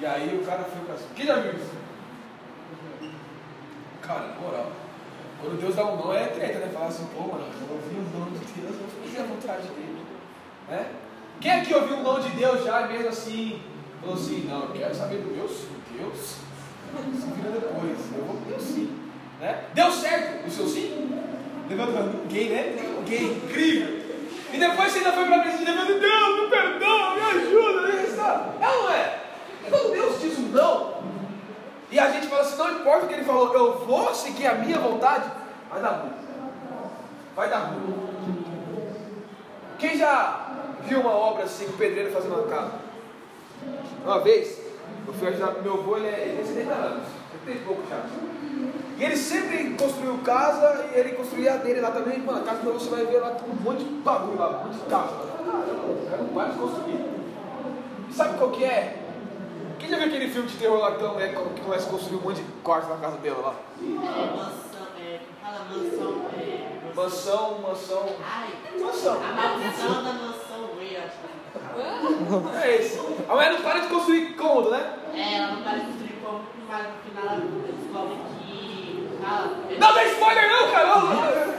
[0.01, 1.11] E aí o cara foi para cima.
[1.14, 1.71] Quem já viu isso?
[4.01, 4.73] Cara, na moral.
[5.40, 6.71] Quando Deus dá um não é treta, né?
[6.73, 9.68] Falar assim, pô, mano, eu ouvi o não de Deus, eu vou fazer a vontade
[9.68, 10.07] dele.
[10.68, 10.92] Né?
[11.40, 13.61] Quem aqui ouviu o não de Deus já e mesmo assim
[14.01, 16.16] falou assim, não, eu quero saber do meu sim, Deus.
[16.16, 18.97] Se vira depois, eu vou pro meu sim.
[19.42, 19.64] Né?
[19.74, 21.11] Deu certo o seu sim?
[21.68, 22.76] Levanta mão, ninguém, né?
[22.98, 24.02] Ninguém, incrível.
[24.52, 27.83] E depois você ainda foi para a presença de Deus, Deus, me perdoa, me ajuda,
[27.88, 28.55] me restaura.
[28.61, 29.18] É ou não é?
[29.68, 31.02] Quando Deus diz um não,
[31.90, 34.55] e a gente fala assim, não importa o que ele falou, eu vou seguir a
[34.55, 35.28] minha vontade,
[35.68, 36.12] vai dar ruim.
[37.35, 38.44] Vai dar ruim.
[39.78, 40.52] Quem já
[40.87, 42.74] viu uma obra assim, o pedreiro fazendo uma casa?
[44.05, 44.61] Uma vez,
[45.05, 48.02] eu fui ajudar meu avô, ele, é, ele tem 70 anos, ele tem pouco já.
[49.03, 52.21] E ele sempre construiu casa e ele construía a dele lá também.
[52.21, 54.67] Mano, a casa dele você vai ver lá com um monte de bagulho lá, um
[54.69, 55.09] monte de casa.
[55.45, 57.05] Caramba, o cara não para de construir.
[58.09, 59.03] E sabe qual que é?
[59.81, 62.21] Quem já viu aquele filme de terror lá que mulher que começa a construir um
[62.21, 63.55] monte de quartos na casa dela lá?
[63.81, 68.07] É, mansão, é, fala mansão, é, Mansão, mansão.
[68.25, 69.17] Ai, Mansão.
[69.21, 72.62] a maldição da mansão Ray, acho.
[72.65, 73.01] É esse.
[73.29, 74.95] A mulher não para de construir cômodo, né?
[75.12, 78.41] É, ela não parece construir como, mas no final ela descobre que.
[79.22, 81.52] Não dá spoiler não, cara!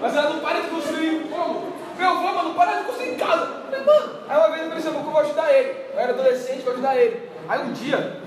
[0.00, 1.72] Mas ela não para de construir como?
[1.96, 3.62] Meu avô, mano, para de construir casa.
[3.64, 4.18] Falei, mano.
[4.28, 5.76] Aí uma vez eu assim, eu vou ajudar ele.
[5.92, 7.30] Eu era adolescente, vou ajudar ele.
[7.48, 8.20] Aí um dia,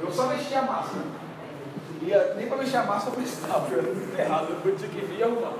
[0.00, 0.96] eu só mexi a massa.
[2.02, 5.52] E eh, nem pra mexer a massa eu tudo errado, eu tinha que vir arrumar.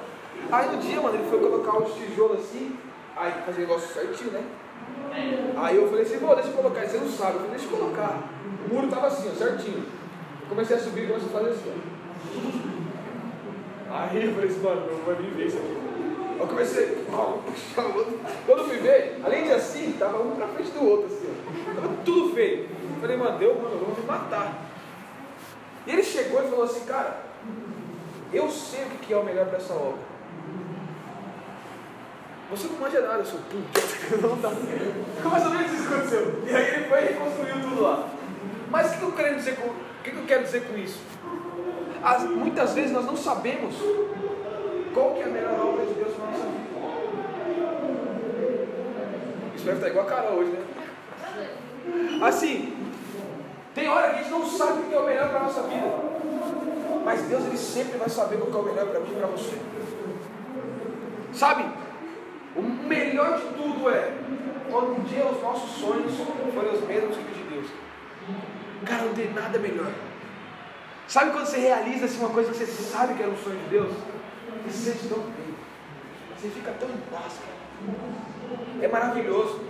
[0.50, 2.76] Aí um dia, mano, ele foi colocar os tijolos assim,
[3.16, 4.42] aí fazer negócio certinho, né?
[5.56, 7.78] Aí eu falei assim, pô, deixa eu colocar, você não sabe, eu falei, deixa eu
[7.78, 8.18] colocar.
[8.68, 9.86] O muro tava assim, ó, certinho.
[10.42, 11.82] Eu comecei a subir e comecei a fazer assim.
[13.90, 15.76] Aí eu falei assim, mano, vou vir ver isso aqui.
[16.40, 17.04] Eu comecei.
[18.46, 21.74] Quando eu fui ver, além de assim, tava um pra frente do outro, assim, ó.
[21.74, 22.64] Tava tudo feio.
[22.64, 24.66] Eu falei, mano, deu, mano, vou me matar.
[25.86, 27.22] E ele chegou e falou assim, cara,
[28.32, 30.12] eu sei o que é o melhor para essa obra.
[32.50, 34.20] Você não manja nada, seu puto.
[34.20, 34.50] Não dá.
[35.26, 36.42] Mais ou menos isso aconteceu.
[36.46, 38.08] E aí ele foi e reconstruiu tudo lá.
[38.70, 39.74] Mas o que eu quero dizer com,
[40.10, 41.00] o que eu quero dizer com isso?
[42.02, 43.74] As- muitas vezes nós não sabemos
[44.92, 46.62] qual que é a melhor obra de Deus para nossa vida.
[49.54, 50.64] Espero estar igual a Carol hoje, né?
[52.22, 52.76] Assim,
[53.74, 55.62] tem hora que a gente não sabe o que é o melhor para a nossa
[55.62, 56.12] vida.
[57.04, 59.26] Mas Deus ele sempre vai saber o que é o melhor para mim e para
[59.28, 59.56] você.
[61.32, 61.64] Sabe?
[62.56, 64.12] O melhor de tudo é
[64.70, 66.12] quando um dia os nossos sonhos
[66.54, 67.66] forem os mesmos que os de Deus.
[68.84, 69.92] Cara, não tem nada melhor.
[71.08, 73.68] Sabe quando você realiza assim, uma coisa que você sabe que era um sonho de
[73.70, 73.92] Deus?
[74.64, 75.54] Você se sente tão bem.
[76.36, 77.96] Você fica tão em paz, cara.
[78.80, 79.60] É maravilhoso.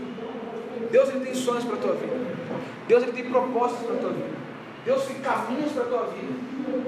[0.90, 2.14] Deus ele tem sonhos para a tua vida.
[2.86, 4.42] Deus ele tem propósitos para a tua vida.
[4.84, 6.32] Deus tem caminhos para a tua vida.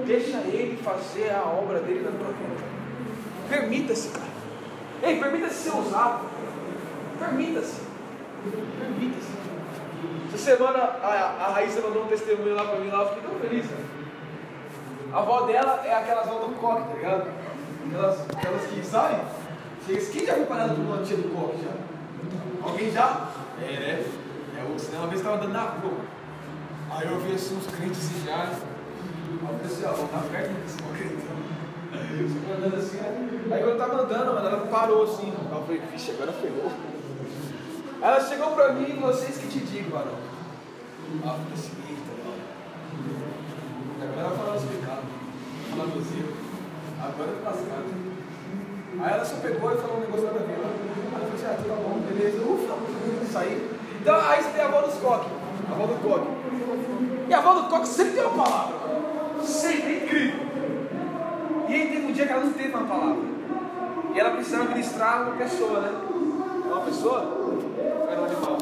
[0.05, 2.63] Deixa Ele fazer a obra dele na tua vida.
[3.49, 4.25] Permita-se, cara.
[5.03, 6.25] Ei, permita-se ser usado.
[7.19, 7.81] Permita-se.
[8.79, 9.34] Permita-se.
[10.33, 13.39] Essa semana a, a Raíssa mandou um testemunho lá para mim lá, eu fiquei tão
[13.39, 13.65] feliz.
[13.67, 13.95] Cara.
[15.13, 17.31] A avó dela é aquelas vó do coque, tá ligado?
[17.87, 19.21] Aquelas, aquelas que saem.
[19.85, 22.67] Quem já foi parado por uma tia do coque já?
[22.67, 23.29] Alguém já?
[23.61, 24.05] É, né?
[24.57, 25.99] É o senão uma vez estava andando na rua.
[26.91, 28.43] Aí eu vi assim uns crentes já.
[28.43, 28.49] Aí
[29.41, 31.35] eu assim, ó, estar perto desse concreto.
[31.93, 35.31] Eu fui andando assim, aí quando eu tava andando, mano, ela parou assim.
[35.31, 36.71] Aí eu falei, vixe, agora ferrou.
[38.05, 40.13] Ela chegou pra mim e vocês que te digo, varão.
[40.13, 41.33] Aí eu
[41.89, 42.43] eita, mano.
[43.99, 45.05] Agora ela falou os pecados,
[45.71, 46.37] falando os erros.
[47.01, 47.89] Agora tô lascado.
[48.99, 50.53] Aí ela só pegou e falou um negócio nada a ver.
[50.53, 52.43] Aí eu falei assim, ah, tá bom, beleza.
[52.43, 52.75] Ufa,
[53.33, 53.71] saí.
[53.99, 55.31] Então aí você tem a avó dos coques.
[55.67, 56.27] A avó do coque.
[57.27, 58.75] E a avó do coque sempre tem uma palavra.
[59.41, 60.45] Sempre, é incrível.
[61.67, 63.23] E aí teve um dia que ela não teve uma palavra.
[64.13, 66.04] E ela precisava ministrar uma pessoa, né?
[66.75, 67.19] Uma pessoa?
[68.11, 68.57] Era um animal.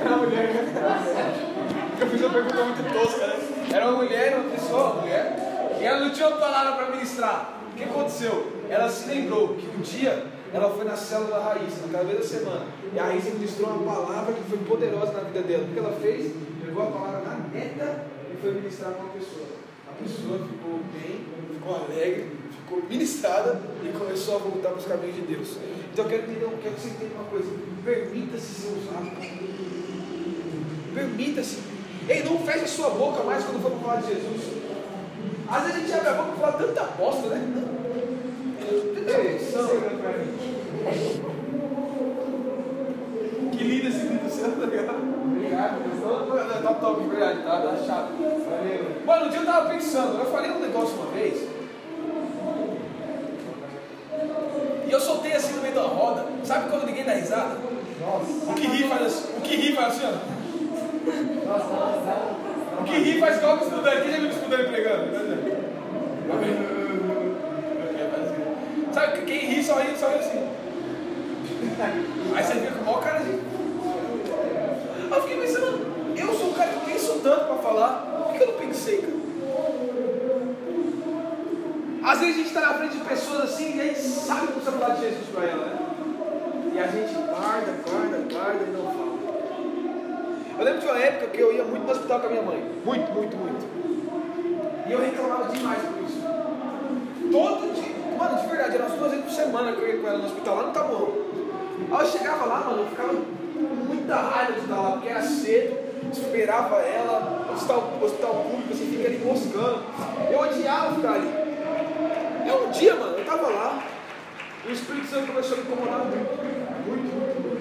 [0.00, 2.00] Era uma mulher, né?
[2.00, 3.36] Eu fiz uma pergunta muito tosca, né?
[3.72, 5.78] Era uma mulher, uma pessoa, uma mulher.
[5.80, 7.60] E ela não tinha uma palavra para ministrar.
[7.70, 8.52] O que aconteceu?
[8.68, 12.24] Ela se lembrou que um dia ela foi na célula da Raíssa, naquela vez da
[12.24, 12.66] semana.
[12.92, 15.62] E a Raíssa ministrou uma palavra que foi poderosa na vida dela.
[15.62, 16.32] O que ela fez?
[16.64, 19.46] Pegou a palavra na neta e foi ministrar para uma pessoa.
[19.88, 22.32] A pessoa ficou bem, ficou alegre,
[22.64, 25.56] ficou ministrada e começou a voltar para os caminhos de Deus.
[25.92, 27.50] Então eu quero, entender, eu quero que você entenda uma coisa.
[27.84, 29.10] Permita-se ser usado.
[30.94, 31.58] Permita-se.
[32.08, 34.64] Ei, não feche a sua boca mais quando for falar de Jesus.
[35.48, 37.70] Às vezes a gente abre a boca para falar tanta bosta, né?
[43.52, 45.14] Que lindo esse vídeo seu, tá ligado?
[45.24, 46.62] Obrigado.
[46.62, 48.12] Tá top, de verdade, tá, tá chato.
[48.18, 49.04] Valeu.
[49.06, 51.53] Mano, um dia eu tava pensando, eu falei um negócio uma vez.
[54.86, 56.26] E eu soltei assim no meio da roda.
[56.44, 57.56] Sabe quando ninguém dá risada?
[58.00, 58.50] Nossa.
[58.50, 60.14] O que ri faz assim, o que ri faz assim, ó.
[62.80, 64.02] O que ri faz igual o estudante.
[64.02, 65.04] Quem já viu o estudante pregando?
[68.92, 70.48] Sabe, quem ri só ri, só ri assim.
[72.36, 73.30] Aí você fica com o maior cara de.
[73.30, 78.42] Aí eu fiquei pensando, eu sou um cara que penso tanto pra falar, por que
[78.42, 79.24] eu não pensei, cara?
[82.04, 84.52] Às vezes a gente está na frente de pessoas assim e a gente sabe que
[84.52, 85.78] precisa falar de Jesus para ela, né?
[86.74, 89.14] E a gente guarda, guarda, guarda e não fala.
[90.58, 92.72] Eu lembro de uma época que eu ia muito no hospital com a minha mãe.
[92.84, 93.64] Muito, muito, muito.
[94.86, 96.20] E eu reclamava demais por isso.
[97.32, 97.94] Todo dia.
[98.18, 100.24] Mano, de verdade, eram umas duas vezes por semana que eu ia com ela no
[100.26, 101.12] hospital lá no Taboão.
[101.90, 105.22] Aí eu chegava lá, mano, eu ficava com muita raiva de estar lá, porque era
[105.22, 105.76] cedo,
[106.12, 109.82] esperava ela, hospital, hospital público, você fica ali moscando.
[110.30, 111.28] Eu odiava ficar ali.
[112.46, 113.82] E um dia, mano, eu tava lá,
[114.66, 117.53] e o Espírito Santo começou a me incomodar muito, muito, muito.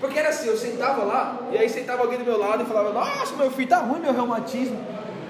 [0.00, 2.92] Porque era assim, eu sentava lá, e aí sentava alguém do meu lado e falava,
[2.92, 4.78] nossa, meu filho, tá ruim meu reumatismo.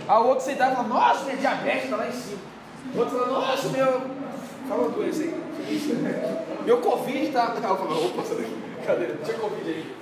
[0.09, 2.39] Aí o outro sentava e falava, nossa, minha diabetes tá lá em cima.
[2.95, 4.03] O outro falava, nossa, meu.
[4.69, 5.35] Fala doença aí.
[6.65, 7.53] Meu Covid tá.
[7.53, 8.23] Aí eu falava, opa,
[8.85, 9.07] cadê?
[9.25, 9.97] Tinha Covid aí.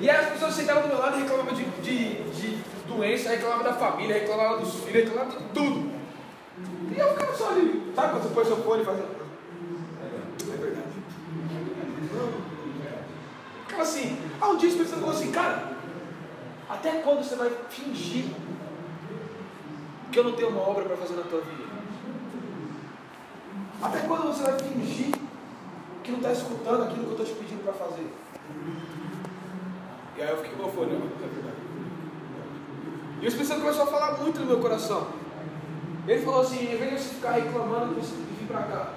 [0.00, 3.74] E as pessoas sentavam do meu lado e reclamavam de, de, de doença, reclamavam da
[3.74, 5.90] família, reclamavam dos filhos, reclamavam de tudo.
[6.94, 7.92] E eu ficava só ali.
[7.94, 8.98] Sabe quando você põe seu fone e faz.
[8.98, 10.86] É verdade.
[13.76, 14.18] Ficava assim.
[14.40, 15.72] Ah, um dia o Espírito Santo falou assim, cara,
[16.68, 18.24] até quando você vai fingir
[20.10, 21.64] que eu não tenho uma obra para fazer na tua vida?
[23.82, 25.14] Até quando você vai fingir
[26.02, 28.10] que não está escutando aquilo que eu estou te pedindo para fazer?
[30.16, 31.56] E aí eu fiquei com o fone, não, é verdade.
[33.20, 35.08] E o Espírito Santo começou a falar muito no meu coração.
[36.08, 38.94] Ele falou assim, em vez de ficar reclamando de vir para cá,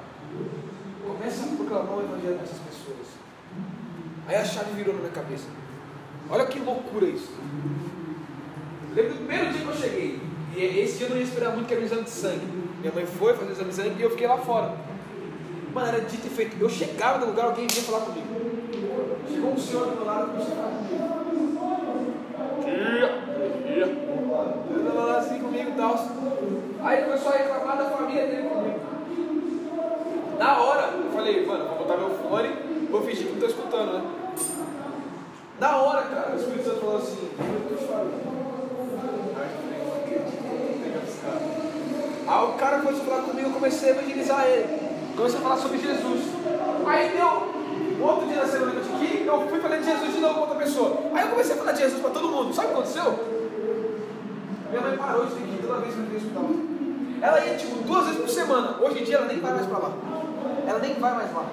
[1.05, 2.68] começa a proclamar o evangelho dessas pessoas.
[4.29, 5.45] Aí a chave virou na minha cabeça.
[6.29, 7.33] Olha que loucura isso.
[8.93, 10.21] Lembro do primeiro dia que eu cheguei.
[10.55, 12.45] E esse dia eu não ia esperar muito que era um exame de sangue.
[12.79, 14.75] Minha mãe foi fazer o exame de sangue e eu fiquei lá fora.
[15.73, 16.55] Mano, era dito e feito.
[16.59, 18.27] Eu chegava no lugar, alguém vinha falar comigo.
[19.27, 21.49] Chegou um senhor do meu lado e começou a falar comigo.
[24.93, 26.07] Falou assim comigo e tal.
[26.83, 28.79] Aí começou a reclamar da família dele comigo.
[30.37, 33.93] Na hora, eu falei, mano, vou botar meu fone, vou fingir que não estou escutando,
[33.93, 34.03] né?
[35.59, 37.29] Na hora, cara, o Espírito Santo falou assim.
[42.27, 44.89] Aí o cara começou a falar comigo, eu comecei a evangelizar ele.
[45.15, 46.21] Comecei a falar sobre Jesus.
[46.85, 48.89] Aí deu outro dia da semana que eu
[49.29, 50.97] eu fui falando de Jesus de novo com outra pessoa.
[51.13, 52.53] Aí eu comecei a falar de Jesus para todo mundo.
[52.53, 53.19] Sabe o que aconteceu?
[54.69, 56.49] Minha mãe parou de ter que ir toda vez que eu ia hospital.
[57.21, 58.77] Ela ia tipo duas vezes por semana.
[58.81, 59.91] Hoje em dia ela nem vai mais para lá.
[60.69, 61.45] Ela nem vai mais lá.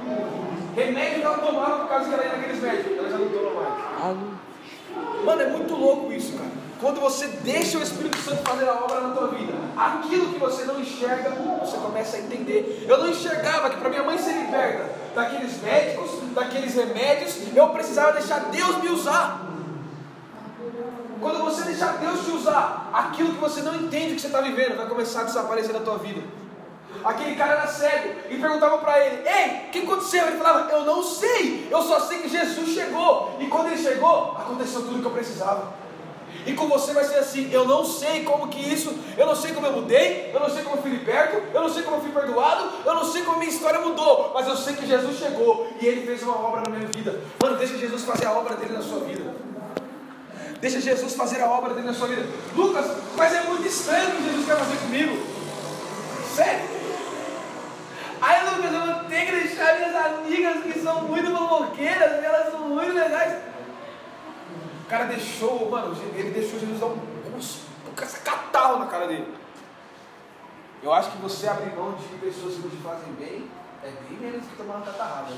[0.77, 2.99] Remédio que ela tomava por causa que ela ia naqueles médicos.
[2.99, 5.25] Ela já não toma mais.
[5.25, 6.51] Mano, é muito louco isso, cara.
[6.79, 10.64] Quando você deixa o Espírito Santo fazer a obra na tua vida, aquilo que você
[10.67, 12.85] não enxerga, você começa a entender.
[12.87, 18.12] Eu não enxergava que para minha mãe ser liberta daqueles médicos, daqueles remédios, eu precisava
[18.12, 19.47] deixar Deus me usar.
[21.19, 24.41] Quando você você deixar Deus te usar, aquilo que você não entende que você está
[24.41, 26.23] vivendo vai começar a desaparecer da tua vida.
[27.05, 30.27] Aquele cara era cego e perguntava para ele: Ei, o que aconteceu?
[30.27, 33.37] Ele falava: Eu não sei, eu só sei que Jesus chegou.
[33.41, 35.87] E quando ele chegou, aconteceu tudo que eu precisava.
[36.47, 39.53] E com você vai ser assim: Eu não sei como que isso, eu não sei
[39.53, 42.01] como eu mudei, eu não sei como eu fui liberto, eu não sei como eu
[42.01, 45.69] fui perdoado, eu não sei como minha história mudou, mas eu sei que Jesus chegou
[45.81, 47.21] e ele fez uma obra na minha vida.
[47.43, 49.35] Mano, deixa Jesus fazer a obra dele na sua vida.
[50.61, 52.27] Deixa Jesus fazer a obra dele na sua vida.
[52.55, 52.87] Lucas,
[53.17, 55.17] mas é muito estranho o que Jesus quer fazer comigo.
[56.35, 56.76] Sério?
[58.21, 62.69] Aí Lucas, eu vou ter que deixar minhas amigas que são muito fofoqueiras, elas são
[62.69, 63.43] muito legais.
[64.85, 67.95] O cara deixou, mano, ele deixou Jesus dar um, um,
[68.25, 69.35] catarro na cara dele.
[70.83, 73.51] Eu acho que você abrir mão de pessoas que não te fazem bem
[73.83, 75.33] é bem menos que tomar uma catarrada.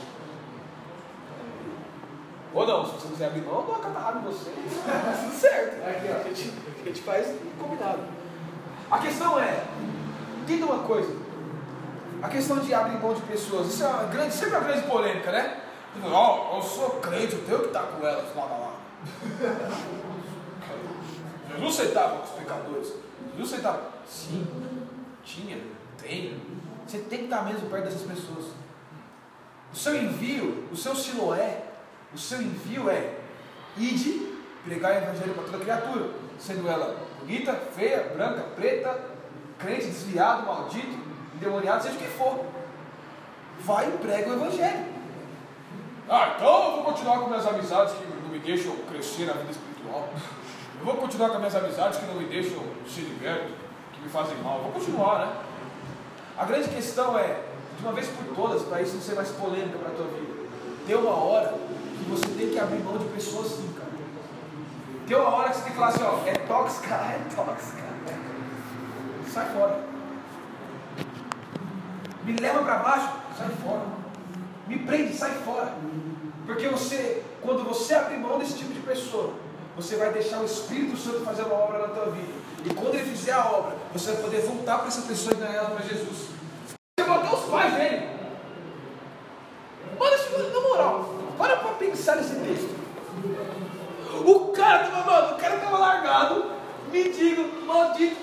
[2.55, 4.51] Ou não, se você quiser abrir mão, eu dou uma catarrada em você.
[4.51, 5.89] Tá tudo certo.
[5.89, 6.53] Aqui, ó, a, gente,
[6.83, 8.03] a gente faz combinado.
[8.91, 9.65] A questão é,
[10.43, 11.28] entenda uma coisa.
[12.23, 15.31] A questão de abrir mão de pessoas, isso é uma grande, sempre uma grande polêmica,
[15.31, 15.61] né?
[16.05, 18.75] Ó, oh, eu sou crente, eu tenho que estar com elas lá, lá, lá.
[21.57, 22.93] Jesus aceitava com os pecadores.
[23.37, 23.83] Jesus aceitava.
[24.07, 24.47] Sim,
[25.25, 25.61] tinha,
[26.01, 26.41] tem.
[26.87, 28.47] Você tem que estar mesmo perto dessas pessoas.
[29.73, 31.63] O seu envio, o seu siloé,
[32.13, 33.19] o seu envio é
[33.77, 38.99] ide pregar o evangelho para toda criatura, sendo ela bonita, feia, branca, preta,
[39.59, 41.08] crente, desviado, maldito,
[41.39, 42.45] endemoniado, seja o que for.
[43.61, 44.87] Vai e prega o evangelho.
[46.09, 49.51] Ah, então eu vou continuar com minhas amizades que não me deixam crescer na vida
[49.51, 50.09] espiritual.
[50.79, 53.53] Eu vou continuar com minhas amizades que não me deixam ser liberto,
[53.93, 54.59] que me fazem mal.
[54.59, 55.33] Eu vou continuar, né?
[56.37, 57.43] A grande questão é,
[57.77, 60.49] de uma vez por todas, para isso não ser mais polêmica para a tua vida,
[60.87, 63.91] tem uma hora que você tem que abrir mão de pessoas sim, cara.
[65.07, 67.83] Tem uma hora que você tem que falar assim, ó, é tóxica, é tóxica.
[69.27, 69.98] Sai fora.
[72.29, 73.09] Me leva para baixo,
[73.39, 73.87] sai fora.
[74.67, 75.73] Me prende, sai fora.
[76.45, 79.33] Porque você, quando você abrir mão desse tipo de pessoa,
[79.75, 82.35] você vai deixar o Espírito Santo fazer uma obra na tua vida.
[82.67, 85.55] E quando ele fizer a obra, você vai poder voltar para essa pessoa e ganhar
[85.55, 86.29] ela para Jesus.
[86.67, 88.09] Você até os pais dele.
[89.99, 92.77] Mano, na moral, para para pensar nesse texto.
[94.27, 96.45] O cara tava, mano, o cara tava largado,
[97.67, 98.18] maldito,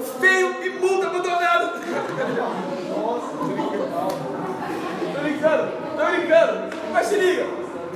[0.00, 1.80] cego, feio, imundo, abandonado.
[5.14, 6.76] Tô brincando, tô brincando.
[6.92, 7.46] Mas se liga,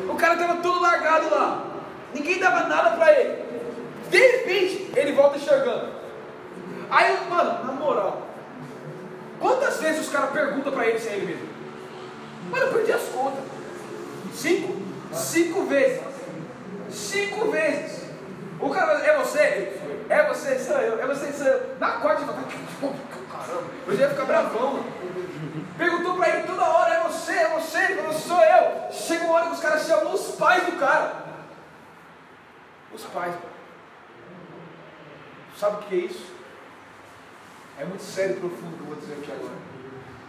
[0.09, 1.65] o cara tava todo largado lá.
[2.13, 3.45] Ninguém dava nada pra ele.
[4.11, 5.89] De repente, ele volta enxergando.
[6.91, 8.23] Aí, mano, na moral,
[9.41, 11.49] quantas vezes os caras perguntam pra ele se é ele mesmo?
[12.51, 13.43] Mano, eu perdi as contas.
[14.33, 14.77] Cinco?
[15.13, 16.03] Cinco vezes.
[16.91, 18.05] Cinco vezes.
[18.61, 19.81] O cara é você?
[20.09, 21.01] É você, sou eu.
[21.01, 21.77] É você, sou eu.
[21.81, 24.85] Na quarta, eu caramba, eu já ia ficar bravão, mano.
[25.77, 27.79] Perguntou pra ele toda hora: é você, é você?
[27.79, 28.93] Ele falou: sou eu.
[28.93, 31.25] Chega uma hora que os caras chamam os pais do cara.
[32.93, 33.35] Os pais.
[35.59, 36.27] Sabe o que é isso?
[37.79, 39.55] É muito sério e profundo o que eu vou dizer aqui agora.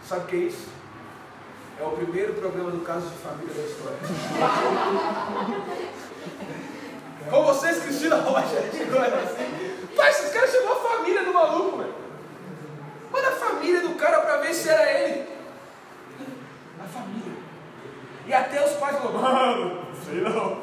[0.04, 0.68] Sabe o que é isso?
[1.78, 3.98] É o primeiro programa do caso de família da história.
[7.28, 9.66] Com vocês, Cristina Rocha, chegou assim.
[9.96, 11.94] Pai, esses caras chamou a família do maluco, velho.
[13.12, 15.28] Manda a família do cara para ver se era ele.
[16.78, 17.32] A família.
[18.26, 20.62] E até os pais falaram, mano, sei não.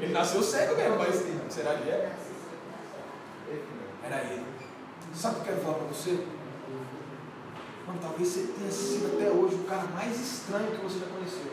[0.00, 2.12] Ele nasceu cego mesmo, mas será que é?
[4.04, 4.44] Era ele.
[5.14, 6.24] Sabe o que eu quero falar para você?
[7.86, 11.52] Mano, talvez você tenha sido até hoje o cara mais estranho que você já conheceu.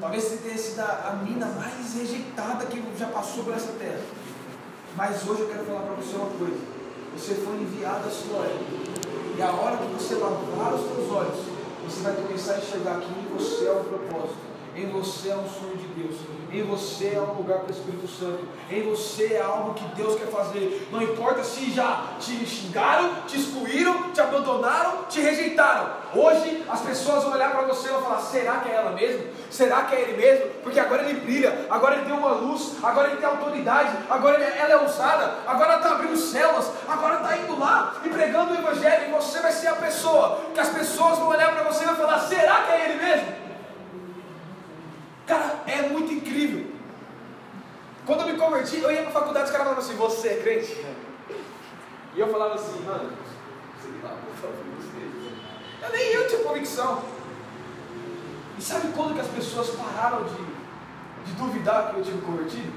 [0.00, 4.00] Talvez você tenha sido a, a mina mais rejeitada que já passou por essa terra.
[4.96, 6.58] Mas hoje eu quero falar para você uma coisa.
[7.16, 9.00] Você foi enviado à sua época.
[9.36, 11.44] E a hora que você lavar os seus olhos,
[11.84, 14.38] você vai começar a enxergar que em você é um propósito.
[14.76, 16.16] Em você é um sonho de Deus.
[16.52, 18.44] Em você é um lugar para o Espírito Santo.
[18.70, 20.88] Em você é algo que Deus quer fazer.
[20.92, 25.90] Não importa se já te xingaram, te excluíram, te abandonaram, te rejeitaram.
[26.14, 29.26] Hoje as pessoas vão olhar para você e vão falar: será que é ela mesmo?
[29.50, 30.50] Será que é ele mesmo?
[30.62, 34.56] Porque agora ele brilha, agora ele tem uma luz, agora ele tem autoridade, agora ele,
[34.56, 39.08] ela é ousada, agora está abrindo células, agora está indo lá e pregando o Evangelho.
[39.08, 41.96] E você vai ser a pessoa que as pessoas vão olhar para você e vão
[41.96, 43.40] falar: será que é ele mesmo?
[45.26, 46.79] Cara, é muito incrível.
[48.10, 50.42] Quando eu me converti, eu ia para a faculdade, os caras falavam assim, você é
[50.42, 50.84] crente?
[52.12, 53.12] E eu falava assim, mano.
[55.80, 57.04] Eu nem eu tinha convicção.
[58.58, 60.50] E sabe quando que as pessoas pararam de
[61.24, 62.72] de duvidar que eu tinha convertido?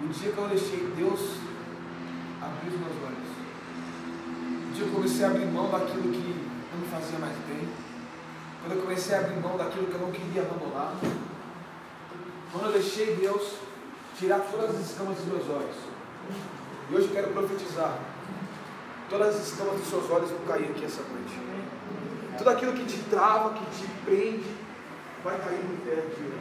[0.00, 1.20] O dia que eu deixei Deus
[2.42, 3.30] abrir os meus olhos.
[4.70, 7.68] O dia que eu comecei a abrir mão daquilo que não me fazia mais bem.
[8.60, 10.94] Quando eu comecei a abrir mão daquilo que eu não queria abandonar.
[12.52, 13.56] Quando eu deixei Deus
[14.18, 15.76] tirar todas as escamas dos meus olhos.
[16.90, 17.98] E hoje eu quero profetizar.
[19.10, 21.38] Todas as escamas dos seus olhos vão cair aqui essa noite.
[22.38, 24.56] Tudo aquilo que te trava, que te prende,
[25.22, 26.32] vai cair no pé aqui.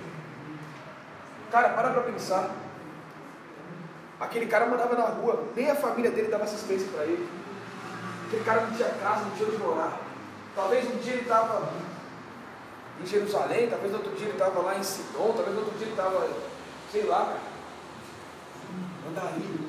[1.51, 2.49] Cara, para para pensar.
[4.19, 7.27] Aquele cara mandava na rua, nem a família dele dava assistência para ele.
[8.27, 9.99] Aquele cara não tinha casa, não tinha onde morar.
[10.55, 11.69] Talvez um dia ele estava
[13.01, 16.29] em Jerusalém, talvez outro dia ele estava lá em Sidon, talvez outro dia ele estava,
[16.91, 17.55] sei lá, cara.
[19.09, 19.65] Andarilho.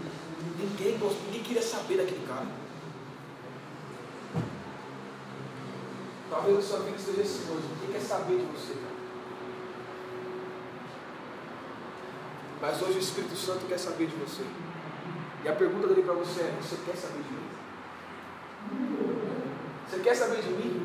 [0.59, 2.47] Ninguém, ninguém queria saber daquele cara.
[6.31, 7.67] Talvez a sua vida esteja assim hoje.
[7.75, 8.97] Ninguém quer saber de você, cara.
[12.61, 14.43] Mas hoje o Espírito Santo quer saber de você.
[15.45, 17.47] E a pergunta dele para você é: Você quer saber de mim?
[19.89, 20.76] Você quer saber de mim?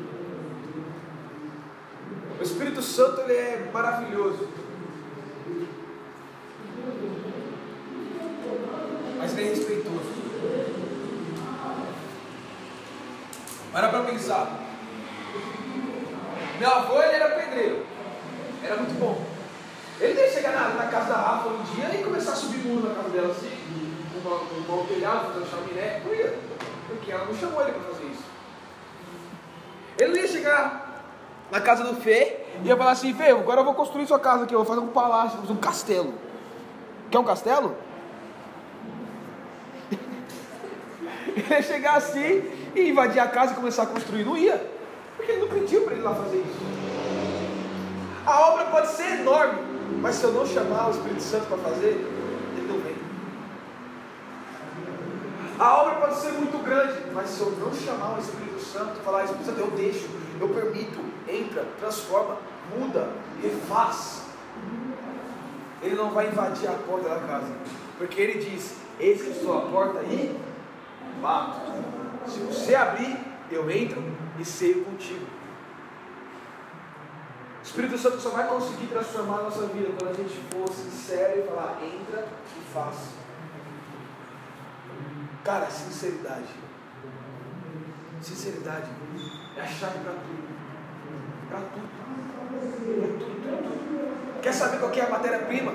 [2.42, 4.48] O Espírito Santo ele é maravilhoso.
[9.16, 10.12] Mas ele é respeitoso.
[13.70, 14.58] Para para pensar.
[16.58, 17.86] Meu avô ele era pedreiro.
[18.64, 19.24] Era muito bom.
[20.00, 22.88] Ele ia chegar na, na, casa da Rafa um dia e começar a subir muro
[22.88, 23.56] na casa dela assim,
[24.20, 24.40] com uma,
[24.74, 26.02] uma telhado, fazer um chaminé.
[26.04, 26.36] Não ia.
[26.88, 28.24] Porque ela não chamou ele para fazer isso.
[29.96, 30.81] Ele ia chegar
[31.52, 34.44] na casa do Fê e ia falar assim, Fê, agora eu vou construir sua casa
[34.44, 36.14] aqui, eu vou fazer um palácio, vou fazer um castelo.
[37.10, 37.76] Quer um castelo?
[41.36, 44.24] Ele ia chegar assim e invadir a casa e começar a construir.
[44.24, 44.66] Não ia.
[45.14, 46.58] Porque ele não pediu para ele lá fazer isso.
[48.24, 49.60] A obra pode ser enorme,
[50.00, 51.88] mas se eu não chamar o Espírito Santo para fazer,
[52.56, 52.96] ele não vem.
[55.58, 59.24] A obra pode ser muito grande, mas se eu não chamar o Espírito Santo, falar,
[59.24, 60.08] Espírito Santo, eu deixo,
[60.40, 62.38] eu permito, entra, transforma,
[62.76, 63.10] muda,
[63.42, 64.22] refaz.
[65.82, 67.52] Ele não vai invadir a porta da casa,
[67.98, 70.38] porque ele diz: Eis que estou à porta e
[71.20, 71.60] bato.
[72.26, 73.18] Se você abrir,
[73.50, 74.02] eu entro
[74.38, 75.26] e ceio contigo.
[77.60, 81.40] O Espírito Santo só vai conseguir transformar a nossa vida quando a gente for sincero
[81.40, 82.26] e falar, entra
[82.58, 83.22] e faça.
[85.44, 86.48] Cara, sinceridade.
[88.20, 88.90] Sinceridade
[89.56, 90.51] é a chave para tudo.
[91.52, 91.86] Para tudo.
[92.98, 94.40] Para tudo, tudo.
[94.40, 95.72] Quer saber qual que é a matéria-prima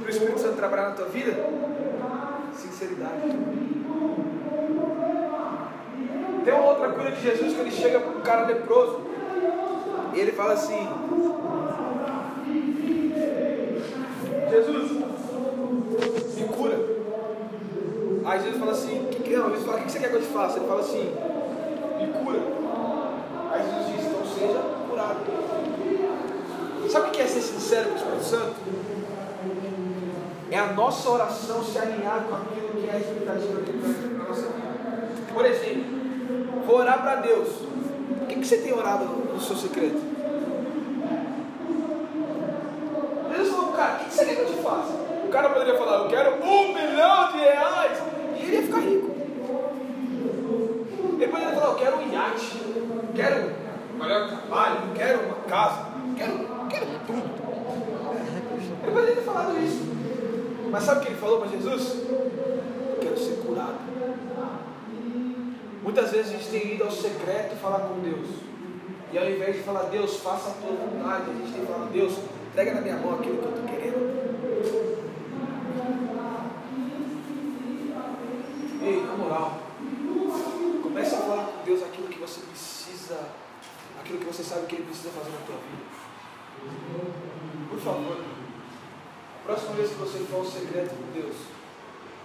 [0.00, 1.32] para o Espírito Santo trabalhar na tua vida?
[2.54, 3.22] Sinceridade.
[6.44, 9.00] Tem uma outra cura de Jesus que ele chega para um cara leproso.
[10.12, 10.86] E ele fala assim:
[14.50, 14.90] Jesus,
[16.36, 16.78] me cura.
[18.26, 20.28] Aí Jesus fala assim: que, não, Jesus fala: o que você quer que eu te
[20.28, 20.58] faça?
[20.58, 21.14] Ele fala assim:
[22.00, 22.40] me cura.
[23.50, 24.85] Aí Jesus diz: então seja.
[26.88, 28.56] Sabe o que é ser sincero com o Espírito Santo?
[30.50, 35.06] É a nossa oração se alinhar com aquilo que é a expectativa dele nossa vida.
[35.32, 35.84] Por exemplo,
[36.66, 37.48] vou orar para Deus.
[38.22, 40.00] O que, que você tem orado no seu secreto?
[43.30, 44.92] Jesus falou, cara, o que você quer que eu te faça?
[45.24, 47.98] O cara poderia falar, eu quero um milhão de reais.
[48.36, 49.10] E ele ia ficar rico.
[51.18, 52.62] Ele poderia falar, eu quero um iate,
[53.14, 53.65] quero
[53.96, 55.86] melhor trabalho, quero uma casa,
[56.16, 56.38] quero,
[56.68, 57.46] quero tudo.
[58.82, 59.82] Ele poderia ter falado isso.
[60.70, 62.02] Mas sabe o que ele falou para Jesus?
[63.00, 63.78] Quero ser curado.
[65.82, 68.28] Muitas vezes a gente tem ido ao secreto falar com Deus.
[69.12, 72.18] E ao invés de falar, Deus, faça a tua vontade, a gente tem falado, Deus,
[72.48, 74.16] entrega na minha mão aquilo que eu estou querendo.
[78.82, 79.58] Ei, na moral,
[80.82, 83.18] comece a falar com Deus aquilo que você precisa,
[84.06, 85.84] aquilo que você sabe que Ele precisa fazer na tua vida.
[87.68, 91.34] Por favor, a próxima vez que você for ao secreto com Deus,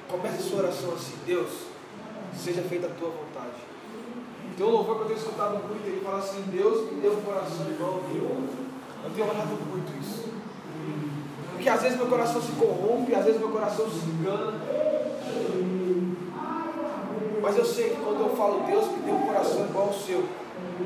[0.07, 1.49] comece a sua oração assim, Deus,
[2.37, 3.57] seja feita a tua vontade.
[4.55, 7.21] Tem um louvor que eu tenho escutado muito, ele fala assim, Deus me deu um
[7.21, 8.29] coração igual ao teu.
[9.03, 10.29] Eu tenho orado muito isso.
[11.51, 14.53] Porque às vezes meu coração se corrompe, às vezes meu coração se engana.
[17.41, 20.23] Mas eu sei que quando eu falo Deus me deu um coração igual ao seu,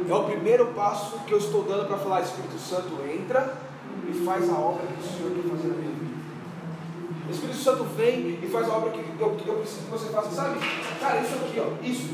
[0.08, 3.58] é o primeiro passo que eu estou dando para falar, Espírito Santo, entra
[4.08, 6.16] e faz a obra que o Senhor quer fazer na minha vida.
[7.28, 10.10] O Espírito Santo vem e faz a obra que eu, que eu preciso que você
[10.10, 10.60] faça, sabe?
[11.00, 12.14] Cara, isso aqui, ó, isso.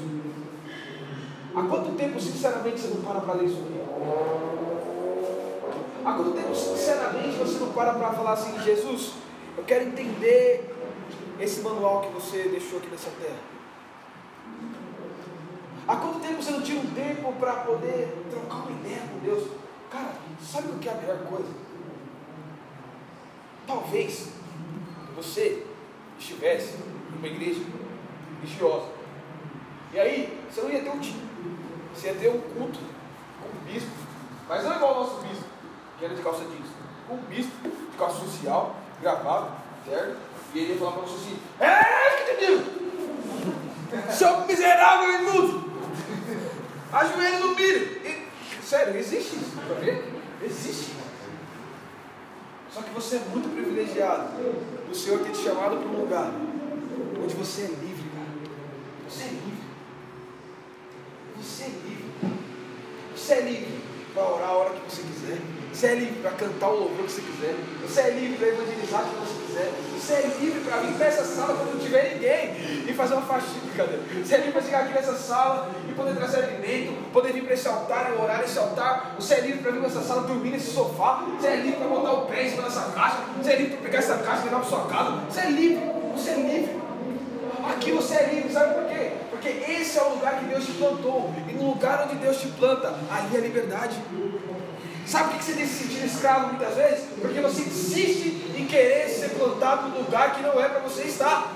[1.53, 3.81] Há quanto tempo, sinceramente, você não para para ler isso aqui?
[6.05, 9.13] Há quanto tempo, sinceramente, você não para para falar assim, Jesus,
[9.57, 10.73] eu quero entender
[11.39, 13.51] esse manual que você deixou aqui nessa terra?
[15.87, 19.47] Há quanto tempo você não tira um tempo para poder trocar uma ideia com Deus?
[19.89, 21.49] Cara, sabe o que é a melhor coisa?
[23.65, 24.29] Talvez
[25.15, 25.65] você
[26.19, 26.77] estivesse
[27.13, 27.61] numa igreja
[28.41, 28.87] religiosa.
[29.93, 31.21] E aí, você não ia ter um time.
[31.93, 32.79] Você ia ter um culto
[33.41, 33.91] com um bispo.
[34.47, 35.45] Mas não igual o nosso bispo,
[35.97, 36.67] que era de calça jeans.
[37.07, 39.51] Com um bispo de calça social, gravado,
[39.85, 40.17] certo?
[40.53, 44.11] E ele ia falar para você assim: É, que te digo!
[44.11, 45.70] Seu miserável imundo!
[46.91, 48.01] Ajoelho no milho!
[48.05, 48.27] E,
[48.63, 50.21] sério, existe isso, tá vendo?
[50.43, 50.91] Existe.
[52.73, 54.29] Só que você é muito privilegiado
[54.87, 56.31] do Senhor ter te chamado para um lugar
[57.21, 58.31] onde você é livre, cara.
[59.09, 59.63] Você é livre.
[61.37, 62.11] Você é livre.
[63.15, 63.81] Você é livre
[64.13, 65.60] para orar a hora que você quiser.
[65.73, 67.55] Você é livre para cantar o louvor que você quiser.
[67.81, 69.71] Você é livre para evangelizar o que você quiser.
[69.97, 73.23] Você é livre para vir para essa sala quando não tiver ninguém e fazer uma
[73.23, 73.97] faxina, cadê?
[74.23, 77.53] Você é livre para chegar aqui nessa sala e poder trazer alimento, poder vir para
[77.53, 79.15] esse altar e orar nesse altar.
[79.17, 81.25] Você é livre para vir para essa sala dormir nesse sofá.
[81.39, 83.17] Você é livre para botar o pé em cima dessa caixa.
[83.41, 85.11] Você é livre para pegar essa caixa e levar para sua casa.
[85.29, 86.01] Você é livre.
[86.15, 86.81] Você é livre.
[87.63, 89.11] Aqui você é livre, sabe por quê?
[89.29, 91.31] Porque esse é o lugar que Deus te plantou.
[91.47, 93.97] E no lugar onde Deus te planta, ali é liberdade.
[95.05, 97.05] Sabe por que você tem se sentido escravo muitas vezes?
[97.19, 101.53] Porque você insiste em querer ser plantado num lugar que não é para você estar.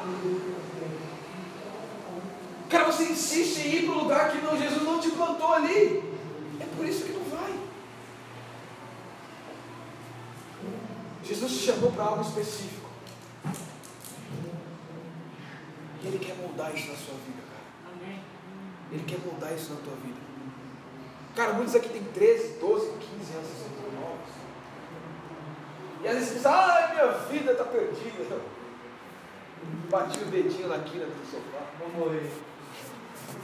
[2.70, 6.04] Cara, você insiste em ir para um lugar que não, Jesus não te plantou ali.
[6.60, 7.60] É por isso que não vai.
[11.24, 12.90] Jesus te chamou para algo específico.
[16.04, 18.16] E Ele quer moldar isso na sua vida, cara.
[18.92, 20.25] Ele quer moldar isso na tua vida.
[21.36, 24.30] Cara, muitos aqui têm 13, 12, 15 anos, são tão novos.
[26.02, 28.40] E às vezes pensa, ai, minha vida está perdida.
[29.90, 31.66] Bati o dedinho na quina do sofá.
[31.80, 32.32] Vou morrer.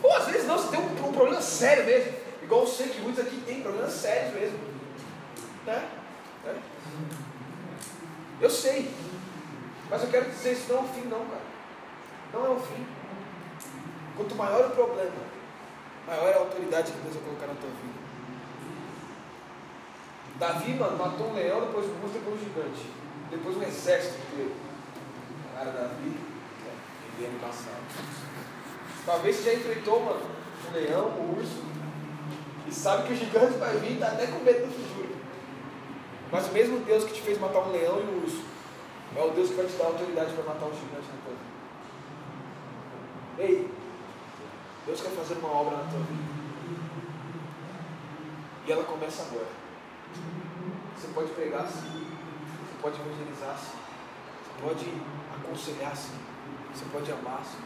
[0.02, 2.14] Ou às vezes não, você tem um, um problema sério mesmo.
[2.42, 4.60] Igual eu sei que muitos aqui têm problemas sérios mesmo.
[5.66, 5.90] Né?
[6.46, 6.62] Né?
[8.40, 8.90] Eu sei.
[9.90, 11.42] Mas eu quero dizer, isso não é o fim não, cara.
[12.34, 12.86] Não é o fim.
[14.16, 15.31] Quanto maior o problema,
[16.08, 18.02] maior é a autoridade que Deus vai colocar na tua vida.
[20.40, 22.86] Davi, mano, matou um leão, depois um urso, depois um gigante.
[23.30, 24.52] Depois um exército inteiro.
[25.56, 26.18] Cara, Davi,
[27.18, 27.82] ele ano passado.
[29.06, 30.22] Talvez você já enfrentou, mano,
[30.70, 31.64] um leão, um urso,
[32.68, 35.16] e sabe que o gigante vai vir tá até com medo do futuro.
[36.32, 38.44] Mas o mesmo Deus que te fez matar um leão e um urso,
[39.16, 41.52] é o Deus que vai te dar autoridade para matar um gigante na tua vida.
[43.40, 43.70] Ei,
[44.86, 46.42] Deus quer fazer uma obra na tua vida.
[48.66, 49.48] E ela começa agora.
[50.98, 52.08] Você pode pregar sim.
[52.66, 53.78] Você pode evangelizar sim.
[54.44, 54.94] Você pode
[55.36, 56.18] aconselhar sim.
[56.74, 57.62] Você pode amar sim.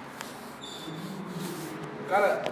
[2.10, 2.44] Cara,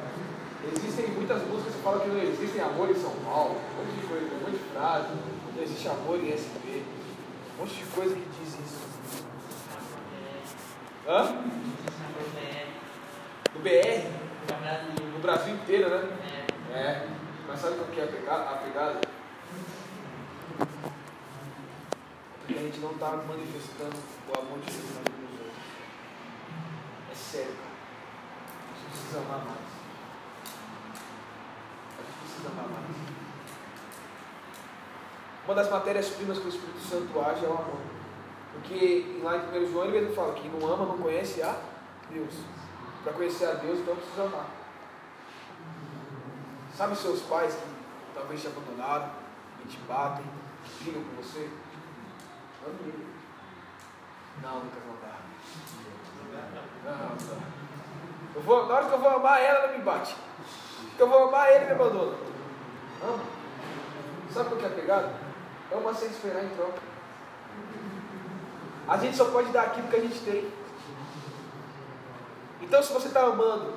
[0.76, 3.55] existem muitas músicas que falam que não existem amor em São Paulo.
[3.55, 5.07] Um monte de coisa, um monte de frase.
[5.55, 6.84] Não existe amor em SP.
[7.55, 8.93] Um monte de coisa que diz isso.
[11.07, 11.36] Hã?
[13.53, 14.22] Do BR?
[14.64, 16.07] No Brasil inteiro, né?
[16.74, 17.07] É.
[17.47, 18.49] Mas sabe qual que é a pegada?
[18.49, 19.01] A pegada?
[22.39, 23.97] Porque a gente não está manifestando
[24.30, 25.64] o amor de Deus na vida dos outros.
[27.11, 27.74] É sério, cara.
[28.72, 29.57] A gente precisa amar mais.
[31.99, 32.95] A gente precisa amar mais.
[35.45, 37.82] Uma das matérias-primas que o Espírito Santo age é o amor.
[38.53, 41.57] Porque lá em 1 João ele mesmo fala que não ama, não conhece a
[42.09, 42.34] Deus.
[43.04, 44.47] Para conhecer a Deus, então precisa amar.
[46.76, 49.12] Sabe seus pais que talvez te abandonaram,
[49.64, 50.26] e te batem,
[50.82, 51.49] brigam com você?
[52.66, 53.06] Ame.
[54.41, 55.16] Não, Lucas, não dá.
[56.86, 57.54] Não, não.
[58.36, 60.16] Eu vou, na hora que eu vou amar ela, ela me bate.
[60.95, 62.18] Que eu vou amar ele, me abandona.
[63.04, 63.24] Ama.
[64.32, 65.10] Sabe o que é pegado?
[65.72, 66.80] Ama sem esperar em troca.
[68.88, 70.51] A gente só pode dar aquilo que a gente tem.
[72.64, 73.74] Então, se você está amando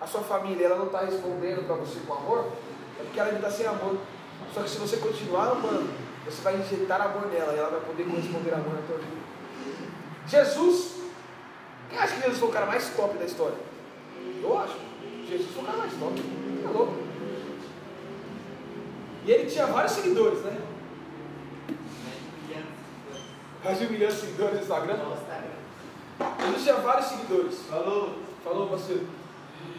[0.00, 2.52] a sua família e ela não está respondendo para você com amor,
[3.00, 3.96] é porque ela ainda está sem amor.
[4.52, 5.88] Só que se você continuar amando,
[6.24, 9.18] você vai injetar amor nela e ela vai poder corresponder amor na tua vida.
[10.26, 10.96] Jesus,
[11.88, 13.56] quem acha que Jesus foi o cara mais top da história?
[14.42, 14.76] Eu acho.
[15.26, 16.22] Jesus foi o cara mais top.
[16.64, 16.94] É louco.
[19.24, 20.60] E ele tinha vários seguidores, né?
[23.64, 24.96] Mais de um milhão de seguidores no Instagram.
[26.18, 27.62] Jesus tinha vários seguidores.
[27.68, 28.18] Falou.
[28.42, 29.06] Falou, parceiro.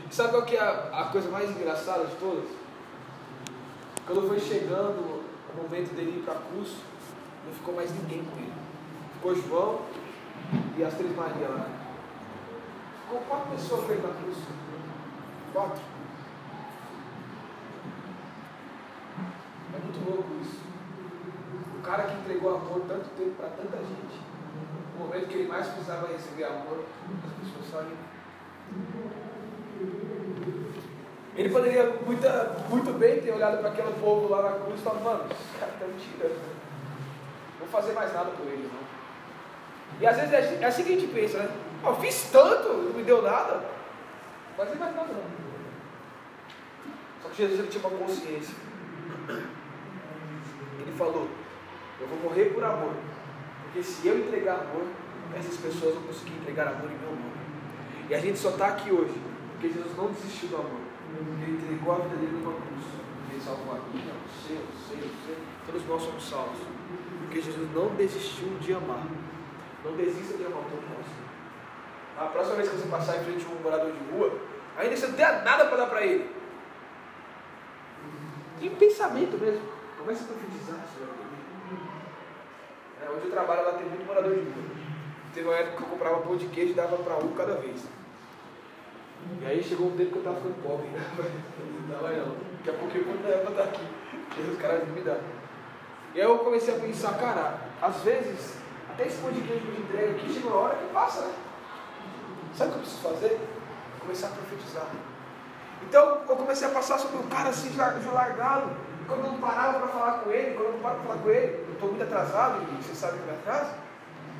[0.09, 2.49] E sabe qual que é a, a coisa mais engraçada de todas?
[4.05, 5.23] Quando foi chegando
[5.53, 6.75] o momento dele ir para a cruz,
[7.45, 8.53] Não ficou mais ninguém com ele.
[9.15, 9.81] Ficou João
[10.77, 11.67] e as três Marias lá.
[13.03, 14.37] Ficou quatro pessoas com ele na cruz.
[15.53, 15.81] Quatro.
[19.73, 20.59] É muito louco isso.
[21.77, 24.28] O cara que entregou amor tanto tempo para tanta gente.
[24.99, 26.83] Momento que ele mais precisava receber amor,
[27.25, 27.97] as pessoas saem.
[31.37, 35.03] Ele poderia muita, muito bem ter olhado para aquele povo lá na cruz e falado,
[35.03, 36.35] mano, esses caras estão tirando.
[37.59, 38.79] Não vou fazer mais nada por eles, não.
[40.01, 41.49] E às vezes é assim- é assim que a gente pensa, né?
[41.83, 43.53] "Ah, Eu fiz tanto, não me deu nada.
[43.55, 45.23] Não fazer mais nada, não.
[47.23, 48.53] Só que Jesus ele tinha uma consciência.
[49.29, 51.27] Ele falou,
[52.01, 52.93] eu vou morrer por amor.
[53.69, 54.87] Porque se eu entregar amor,
[55.37, 57.39] essas pessoas vão conseguir entregar amor em meu nome.
[58.09, 59.13] E a gente só está aqui hoje
[59.51, 60.81] porque Jesus não desistiu do amor.
[61.43, 62.85] Ele entregou a vida dele numa cruz.
[63.29, 65.35] Ele salvou a minha, o seu, o seu, o seu.
[65.67, 66.57] Todos nós somos salvos.
[67.19, 69.05] Porque Jesus não desistiu de amar.
[69.85, 71.29] Não desista de amar o teu próximo.
[72.17, 74.39] A próxima vez que você passar em frente a um morador de rua,
[74.77, 76.29] ainda você não tenha nada para dar para ele.
[78.61, 79.61] Em pensamento mesmo.
[79.99, 80.88] Comece a profetizar.
[83.09, 84.69] É, onde eu trabalho lá tem muito morador de rua.
[85.33, 87.83] Teve uma época que eu comprava pão de queijo e dava para um cada vez.
[89.41, 90.87] E aí chegou um tempo que eu estava ficando pobre.
[91.89, 92.35] Não vai não.
[92.57, 93.83] Daqui a pouquinho eu vou dar para estar aqui.
[94.37, 95.19] E os caras me dar.
[96.13, 98.57] E aí eu comecei a pensar, cara, às vezes,
[98.89, 101.33] até esse pão de queijo que eu entrego aqui, chega uma hora que passa, né?
[102.55, 103.39] Sabe o que eu preciso fazer?
[103.99, 104.87] Começar a profetizar.
[105.83, 108.69] Então eu comecei a passar sobre o cara assim de lar- de largado.
[109.07, 111.29] Quando eu não parava para falar com ele, quando eu não paro para falar com
[111.29, 113.71] ele, estou muito atrasado, e você sabe que eu me atraso.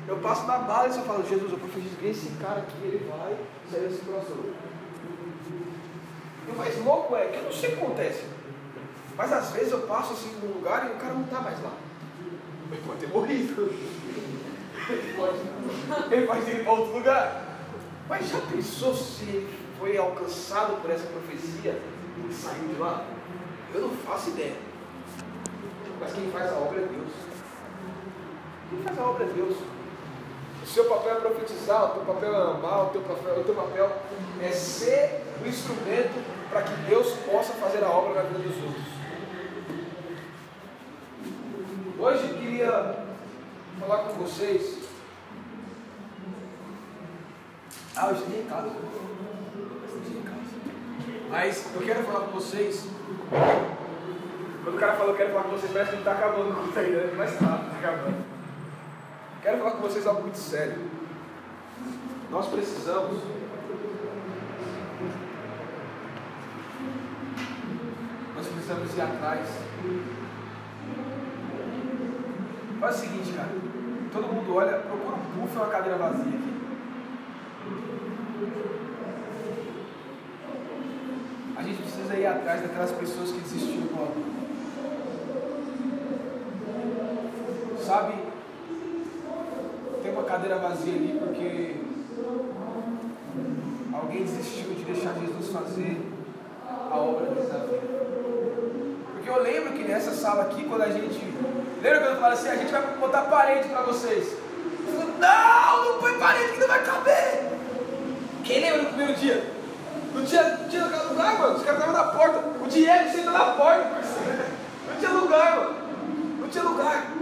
[0.06, 3.08] Eu passo na bala e só falo, Jesus, eu profetizo que esse cara aqui, ele
[3.08, 3.36] vai
[3.70, 4.36] sair desse situação.
[6.46, 8.24] E o mais louco é que eu não sei o que acontece.
[9.16, 11.72] Mas às vezes eu passo assim num lugar e o cara não está mais lá.
[12.72, 13.62] Ele pode ter morrido.
[14.88, 17.44] Ele pode, ele pode ido para outro lugar.
[18.08, 19.46] Mas já pensou se
[19.78, 21.80] foi alcançado por essa profecia
[22.28, 23.04] e saiu de lá?
[23.72, 24.56] Eu não faço ideia.
[26.00, 27.29] Mas quem faz a obra é Deus.
[28.70, 29.56] Quem faz a obra é Deus.
[30.62, 33.54] O seu papel é profetizar, o teu papel é amar, o teu papel, o teu
[33.54, 33.90] papel
[34.40, 38.84] é ser o instrumento para que Deus possa fazer a obra na vida dos outros.
[41.98, 43.04] Hoje eu queria
[43.80, 44.78] falar com vocês.
[47.96, 48.70] Ah, eu cheguei em casa.
[51.28, 52.86] Mas eu quero falar com vocês.
[54.62, 56.54] Quando o cara falou que quero falar com vocês, parece que não está acabando o
[56.54, 57.14] culto ainda, né?
[57.16, 58.29] mas está, está acabando.
[59.42, 60.76] Quero falar com vocês algo muito sério.
[62.30, 63.22] Nós precisamos.
[68.36, 69.48] Nós precisamos ir atrás.
[72.80, 73.48] Faz o seguinte, cara.
[74.12, 76.60] Todo mundo olha, procura um puff e uma cadeira vazia aqui.
[81.56, 84.40] A gente precisa ir atrás daquelas pessoas que desistiram do.
[87.86, 88.29] Sabe?
[90.50, 91.76] Cadeira vazia ali porque
[93.92, 96.10] alguém desistiu de deixar Jesus fazer
[96.90, 97.80] a obra na vida.
[99.12, 101.20] Porque eu lembro que nessa sala aqui, quando a gente.
[101.80, 104.36] Lembra quando eu falei assim, a gente vai botar parede para vocês?
[104.88, 107.44] Eu não, não põe parede que não vai caber.
[108.42, 109.44] Quem lembra do primeiro dia?
[110.12, 111.56] Não tinha, não tinha lugar, mano.
[111.58, 112.38] Os caras estavam na porta.
[112.60, 113.88] O Diego senta na porta.
[114.88, 115.74] Não tinha lugar, mano.
[116.40, 117.19] Não tinha lugar.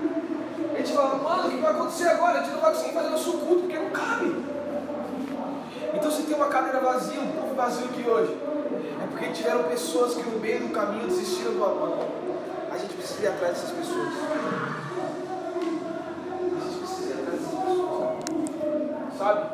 [0.79, 2.39] A gente fala, mano, o que vai acontecer agora?
[2.39, 4.45] A gente não vai conseguir fazer nosso culto porque não cabe.
[5.93, 8.39] Então se tem uma cadeira vazia, um povo vazio aqui hoje,
[9.03, 11.99] é porque tiveram pessoas que no meio do caminho desistiram do amor.
[12.71, 14.09] A gente precisa ir atrás dessas pessoas.
[16.55, 18.19] A gente precisa ir atrás dessas pessoas.
[19.19, 19.47] Sabe?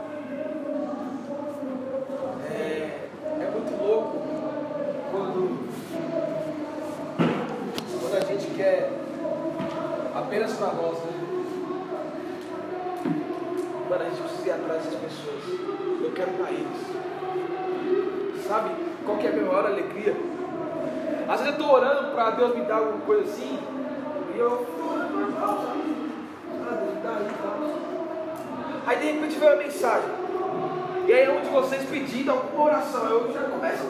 [2.51, 3.09] É,
[3.41, 4.19] é muito louco
[5.11, 5.69] quando,
[7.99, 8.93] quando a gente quer
[10.15, 11.14] apenas para nós, né?
[13.95, 15.45] Mano, a gente precisa ir atrás dessas pessoas.
[16.03, 16.67] Eu quero para eles.
[18.45, 18.71] Sabe
[19.07, 20.17] qual que é a minha maior alegria?
[21.29, 23.57] Às vezes eu estou orando para Deus me dar alguma coisa assim,
[24.35, 24.67] e eu?
[25.41, 25.65] Ah,
[28.87, 30.11] aí, de repente vem uma mensagem.
[31.07, 33.85] E aí um de vocês pedindo alguma oração, eu já começo.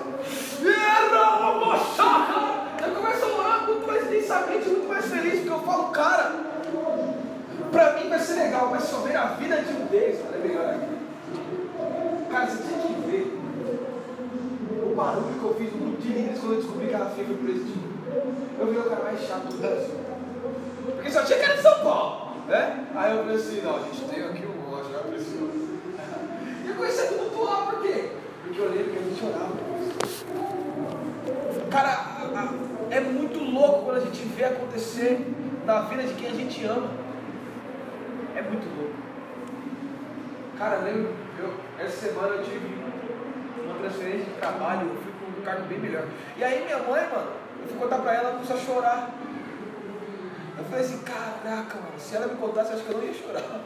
[2.87, 6.33] Eu começo a orar muito mais intensamente, muito mais feliz, porque eu falo, cara,
[7.75, 10.69] pra mim vai ser legal, mas eu ver a vida de um deles, é melhor
[10.69, 10.87] ainda.
[12.31, 13.39] Cara, você tinha que ver
[14.85, 17.25] o barulho que eu fiz no grupo de líderes quando eu descobri que a Fê
[17.25, 17.95] foi presidente.
[18.61, 19.95] Eu vi o cara mais chato do Brasil.
[20.95, 22.37] Porque só tinha cara de São Paulo.
[22.47, 22.87] né?
[22.95, 25.45] Aí eu falei assim, não, a gente tem aqui um monte, já precisa.
[26.65, 28.11] E eu comecei a tumultuar, por quê?
[28.45, 29.55] Porque eu lembro que a gente orava.
[31.71, 32.55] Cara,
[32.91, 35.27] é muito louco quando a gente vê acontecer
[35.67, 37.04] na vida de quem a gente ama.
[38.51, 38.95] Muito louco.
[40.59, 42.75] Cara, lembro, eu, essa semana eu tive
[43.65, 46.05] uma transferência de trabalho, eu fui com um cargo bem melhor.
[46.37, 49.11] E aí minha mãe, mano, eu fui contar pra ela, ela começou a chorar.
[50.57, 53.61] Eu falei assim, caraca, mano, se ela me contasse, acho que eu não ia chorar.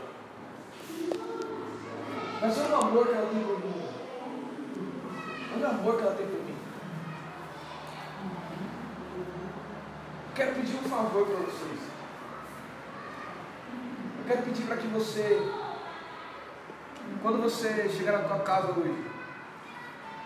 [2.41, 3.83] Mas olha o amor que ela tem por mim.
[5.55, 6.57] Olha o amor que ela tem por mim.
[10.35, 11.98] Quero pedir um favor para vocês.
[14.29, 15.41] Quero pedir para que você,
[17.23, 19.03] quando você chegar na tua casa hoje,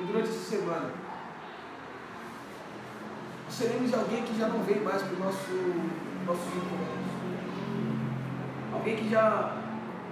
[0.01, 0.91] e durante essa semana,
[3.49, 5.53] você lembre de alguém que já não vem mais para o nosso,
[6.27, 7.03] nosso encontro.
[8.73, 9.57] Alguém que já,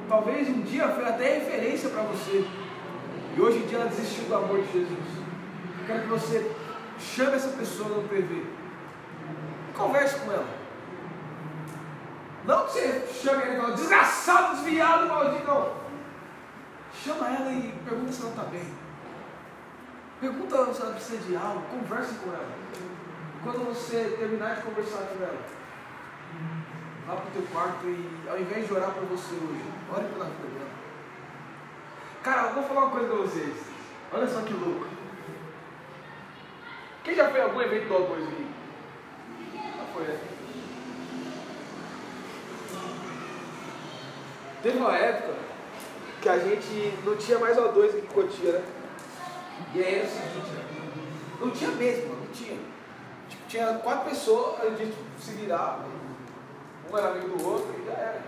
[0.08, 2.46] talvez um dia foi até referência para você,
[3.36, 5.08] e hoje em dia ela desistiu do amor de Jesus.
[5.80, 6.54] Eu quero que você
[7.00, 8.44] chame essa pessoa no PV.
[9.74, 10.59] Converse com ela.
[12.44, 15.80] Não que você chame ela e fala, desgraçado, desviado, maldito, não.
[16.92, 18.74] Chama ela e pergunta se ela está bem.
[20.20, 22.48] Pergunta se ela precisa de algo, converse com ela.
[23.42, 25.38] Quando você terminar de conversar com ela,
[27.06, 30.26] vá para o teu quarto e ao invés de orar por você hoje, ore pela
[30.26, 30.70] vida dela.
[32.22, 33.56] Cara, eu vou falar uma coisa para vocês.
[34.12, 34.86] Olha só que louco.
[37.02, 38.46] Quem já foi a algum evento do amor aqui?
[39.54, 40.29] Já foi, né?
[44.62, 45.34] Teve uma época
[46.20, 48.64] que a gente não tinha mais O2 aqui em Cotia, né?
[49.74, 50.50] E aí era o seguinte,
[51.40, 52.58] não tinha mesmo, não tinha.
[53.28, 55.84] Tipo, tinha quatro pessoas, a gente se virava,
[56.90, 58.22] um era amigo do outro e já era.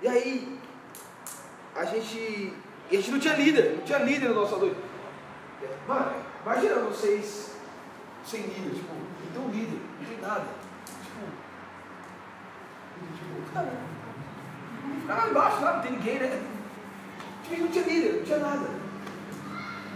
[0.00, 0.58] E aí,
[1.74, 2.54] a gente.
[2.90, 4.74] A gente não tinha líder, não tinha líder no nosso O2.
[5.88, 6.12] Mano,
[6.44, 7.56] imagina vocês
[8.24, 10.44] sem líder, tipo, não tem um líder, não tem nada.
[11.02, 11.26] Tipo,
[13.16, 13.72] tipo, cara,
[15.00, 16.42] ficar lá embaixo, lá, não tem ninguém, né?
[17.50, 18.68] Não tinha líder, não tinha nada.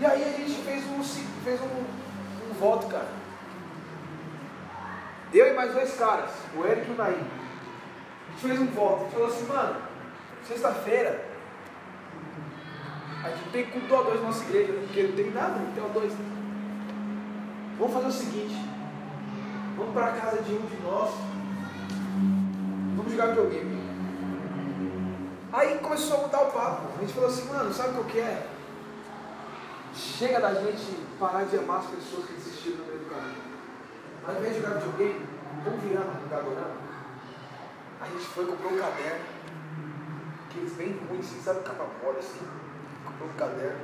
[0.01, 3.09] E aí a gente fez um, fez um, um voto, cara.
[5.33, 7.15] Eu e mais dois caras, o Eric e o Naim.
[7.15, 9.01] A gente fez um voto.
[9.01, 9.77] A gente falou assim, mano,
[10.47, 11.25] sexta-feira,
[13.25, 15.85] a gente tem culto a dois na nossa igreja, porque não tem nada, não tem
[15.85, 16.13] a dois.
[17.79, 18.57] Vamos fazer o seguinte,
[19.77, 21.11] vamos para a casa de um de nós,
[22.97, 23.78] vamos jogar videogame.
[25.53, 26.89] Aí começou a mudar o papo.
[26.97, 28.43] A gente falou assim, mano, sabe o que quero?
[29.95, 33.43] Chega da gente parar de amar as pessoas que desistiram no meio do caminho.
[34.27, 35.27] Ao invés de jogar videogame,
[35.65, 36.89] vamos virar no adorando.
[38.01, 39.25] A gente foi comprou um caderno.
[40.49, 42.47] Aqueles bem ruins, assim, sabe, capa mole assim.
[43.05, 43.81] Comprou um caderno,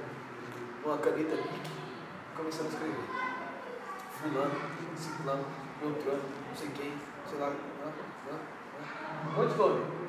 [0.84, 1.70] uma caneta Bic,
[2.36, 3.04] começando a escrever.
[4.20, 4.54] Fulano,
[4.96, 5.44] ciclano,
[5.80, 6.92] Beltrano, não sei quem,
[7.28, 7.48] sei lá.
[7.48, 7.52] Hã,
[7.86, 9.30] hã, hã.
[9.30, 10.03] Um monte de nome.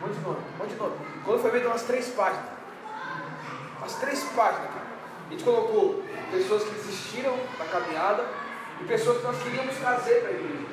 [0.00, 0.96] Um monte de nome, um monte de nome.
[1.24, 2.46] Quando foi deu umas três páginas.
[3.78, 4.88] Umas três páginas, cara.
[5.26, 8.24] A gente colocou pessoas que desistiram da caminhada
[8.80, 10.66] e pessoas que nós queríamos trazer para a igreja.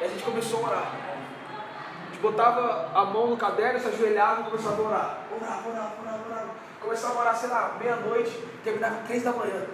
[0.00, 0.92] E a gente começou a orar.
[2.02, 5.18] A gente botava a mão no caderno, se ajoelhava e começava a orar.
[5.36, 6.46] Orar, orar, orar, orar.
[6.80, 8.30] Começava a orar, sei lá, meia-noite,
[8.62, 9.66] terminava três da manhã.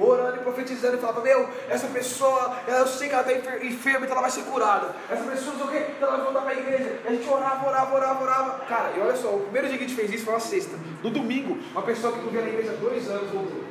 [0.00, 4.12] Orando e profetizando e falava, meu, essa pessoa, eu sei que ela está enferma, então
[4.12, 4.94] ela vai ser curada.
[5.10, 7.00] Essa pessoa, não sei o quê, então ela vai voltar para a igreja.
[7.04, 8.64] E a gente orava, orava, orava, orava.
[8.64, 10.76] Cara, e olha só, o primeiro dia que a gente fez isso foi uma sexta.
[11.02, 13.64] No domingo, uma pessoa que não via na igreja há dois anos voltou.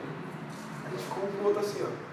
[0.86, 2.10] A gente ficou um outro assim, ó.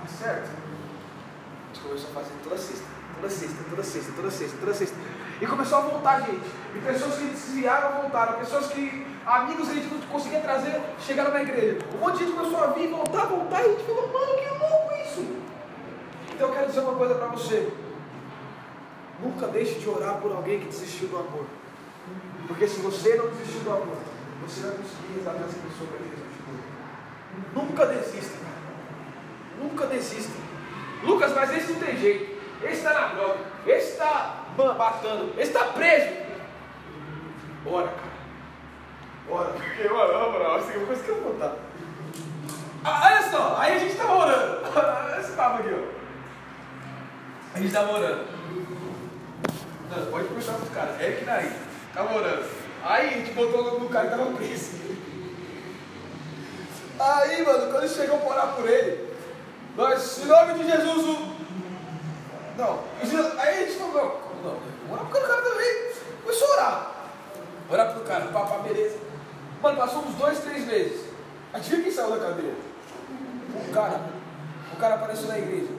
[0.00, 0.50] Tá certo?
[0.50, 2.84] A gente começou a fazer toda sexta,
[3.14, 4.96] toda sexta, toda sexta, toda sexta, toda sexta.
[5.40, 6.46] E começou a voltar gente.
[6.74, 8.38] E pessoas que desviaram voltaram.
[8.38, 11.78] Pessoas que, amigos a gente não conseguia trazer, chegaram na igreja.
[11.94, 13.62] Um monte de gente começou a vir, voltar, voltar.
[13.62, 15.36] E a gente falou, mano, que louco isso.
[16.32, 17.72] Então eu quero dizer uma coisa para você.
[19.20, 21.46] Nunca deixe de orar por alguém que desistiu do amor.
[22.46, 23.96] Porque se você não desistiu do amor,
[24.46, 26.26] você vai conseguir resgatar essa pessoa para Jesus.
[27.54, 29.62] Nunca desista, cara.
[29.62, 30.32] Nunca desista.
[31.02, 32.36] Lucas, mas esse não tem jeito.
[32.62, 33.38] Esse está na droga.
[33.66, 35.32] Esse está batendo.
[35.38, 36.08] Esse está preso.
[37.66, 38.05] Ora, cara.
[39.28, 40.54] Ora, porque eu amo, não.
[40.54, 41.56] Assim, uma coisa que eu vou contar.
[42.84, 44.60] Ah, olha só, aí a gente estava orando.
[45.20, 45.96] Esse papo aqui, ó.
[47.54, 48.24] A gente estava orando.
[49.90, 51.00] Não, pode perguntar pros caras.
[51.00, 51.52] Eric Naí.
[51.92, 52.44] Tava orando.
[52.84, 54.76] Aí a gente botou no cara que tava preso.
[56.98, 59.12] Aí, mano, quando chegou para orar por ele,
[59.76, 61.36] nós, em nome de Jesus, o.
[62.56, 62.80] Não.
[63.38, 65.92] Aí a gente falou, não, não, orar pro cara também.
[66.22, 66.90] Começou a orar.
[67.68, 69.05] Orar pro cara, papá, beleza.
[69.62, 71.06] Mano, passou uns dois, três meses.
[71.52, 72.54] Adivinha quem saiu da cadeira?
[73.54, 74.00] O cara.
[74.72, 75.72] O cara apareceu na igreja.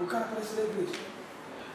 [0.00, 1.00] O cara apareceu na igreja.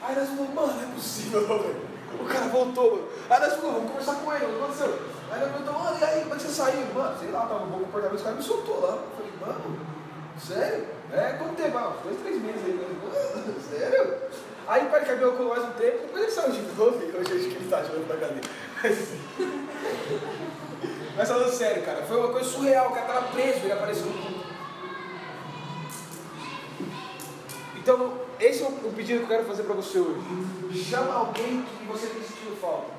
[0.01, 1.81] Aí nós falamos, mano, não é possível, velho.
[2.19, 3.07] O cara voltou, mano.
[3.29, 4.99] Aí nós falamos, vamos conversar com ele, o que aconteceu?
[5.31, 6.93] Aí nós perguntamos, mano, e aí, como é que você saiu?
[6.93, 8.97] Mano, sei lá, tava um bom comportamento, os caras me soltou lá.
[8.97, 9.79] Eu falei, mano,
[10.39, 10.87] sério?
[11.11, 11.77] É, quanto tempo?
[11.77, 12.73] Ah, uns dois, três meses aí.
[12.73, 14.17] Mano, sério?
[14.67, 17.33] Aí o pai caminhou com nós um tempo, depois ele saiu de novo, e hoje
[17.33, 18.41] acho que ele tá novo na cadeia.
[21.17, 24.13] Mas, falando sério, cara, foi uma coisa surreal, o cara tava preso, ele apareceu no
[24.13, 24.47] culto.
[27.75, 30.21] Então, esse é o pedido que eu quero fazer para você hoje.
[30.83, 32.91] Chama alguém que você tem sentido falta.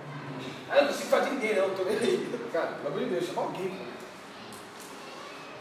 [0.68, 2.48] Ah, eu não falta de ninguém, não, tô nem aí.
[2.52, 3.80] Cara, pelo amor de Deus, chama alguém.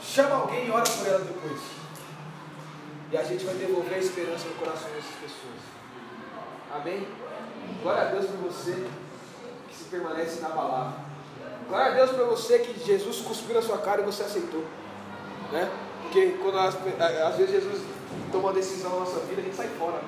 [0.02, 1.62] Chama alguém e ora por ela depois.
[3.12, 5.62] E a gente vai devolver a esperança no coração dessas pessoas.
[6.74, 7.08] Amém?
[7.84, 8.88] Glória a Deus por você
[9.70, 11.07] que se permanece na palavra.
[11.68, 14.64] Glória a Deus por você que Jesus cuspiu na sua cara e você aceitou.
[15.52, 15.70] Né?
[16.02, 17.82] Porque quando às vezes Jesus
[18.32, 20.02] toma uma decisão na nossa vida, a gente sai fora.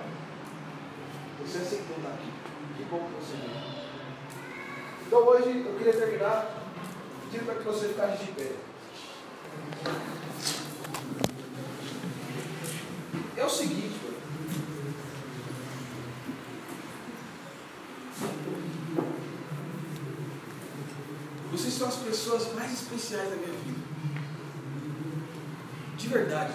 [1.46, 2.32] Você aceitou estar aqui.
[2.78, 3.60] Que bom que você veio.
[5.06, 6.50] Então hoje eu queria terminar
[7.24, 8.52] pedindo para que você ficasse de pé.
[13.36, 14.00] É o seguinte,
[21.52, 23.80] vocês são as pessoas mais especiais da minha vida.
[25.96, 26.54] De verdade.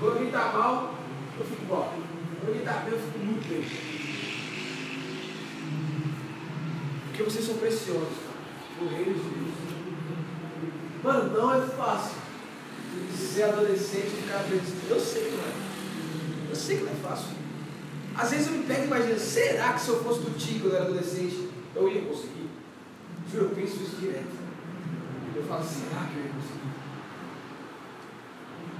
[0.00, 0.94] Quando alguém está mal,
[1.38, 1.94] eu fico mal.
[2.40, 3.64] Quando alguém está bem, eu fico muito bem.
[7.06, 8.18] Porque vocês são preciosos.
[8.80, 9.54] O reino de Deus.
[11.04, 12.16] Mano, não é fácil
[13.16, 14.90] ser adolescente e ficar perdido.
[14.90, 16.50] Eu sei que não é.
[16.50, 17.36] Eu sei que não é fácil.
[18.16, 20.84] Às vezes eu me pego imagino, será que se eu fosse do Tico quando era
[20.84, 22.43] adolescente, eu ia conseguir?
[23.36, 24.44] Eu penso isso direto.
[25.34, 26.74] Eu falo, será que eu ia conseguir?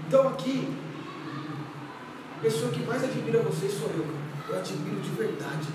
[0.07, 0.77] Então aqui,
[2.37, 4.07] a pessoa que mais admira vocês sou eu.
[4.49, 5.67] Eu admiro de verdade.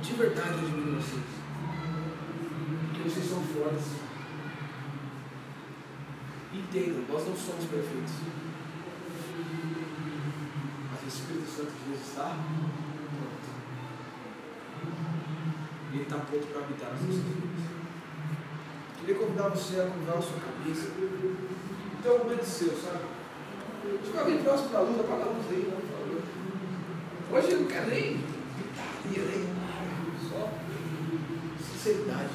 [0.00, 1.24] De verdade eu admiro vocês.
[2.86, 3.96] Porque vocês são fortes.
[6.54, 8.14] Entendam, nós não somos perfeitos.
[10.90, 12.34] Mas o Espírito Santo de Deus está
[13.18, 13.48] pronto.
[15.92, 17.75] Ele está pronto para habitar nas nossas vidas.
[19.06, 20.90] Queria convidar você a curvar a sua cabeça.
[22.00, 23.04] Então um momento seu, sabe?
[24.02, 27.38] Tipo, alguém próximo da luz, apaga a luz aí, por favor.
[27.38, 28.20] Hoje eu não quero nem
[28.56, 29.46] gritaria, nem.
[30.28, 30.50] Só
[31.72, 32.30] sinceridade.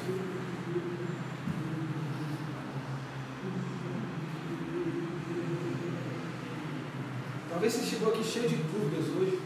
[7.50, 9.38] Talvez você chegou aqui cheio de dúvidas hoje.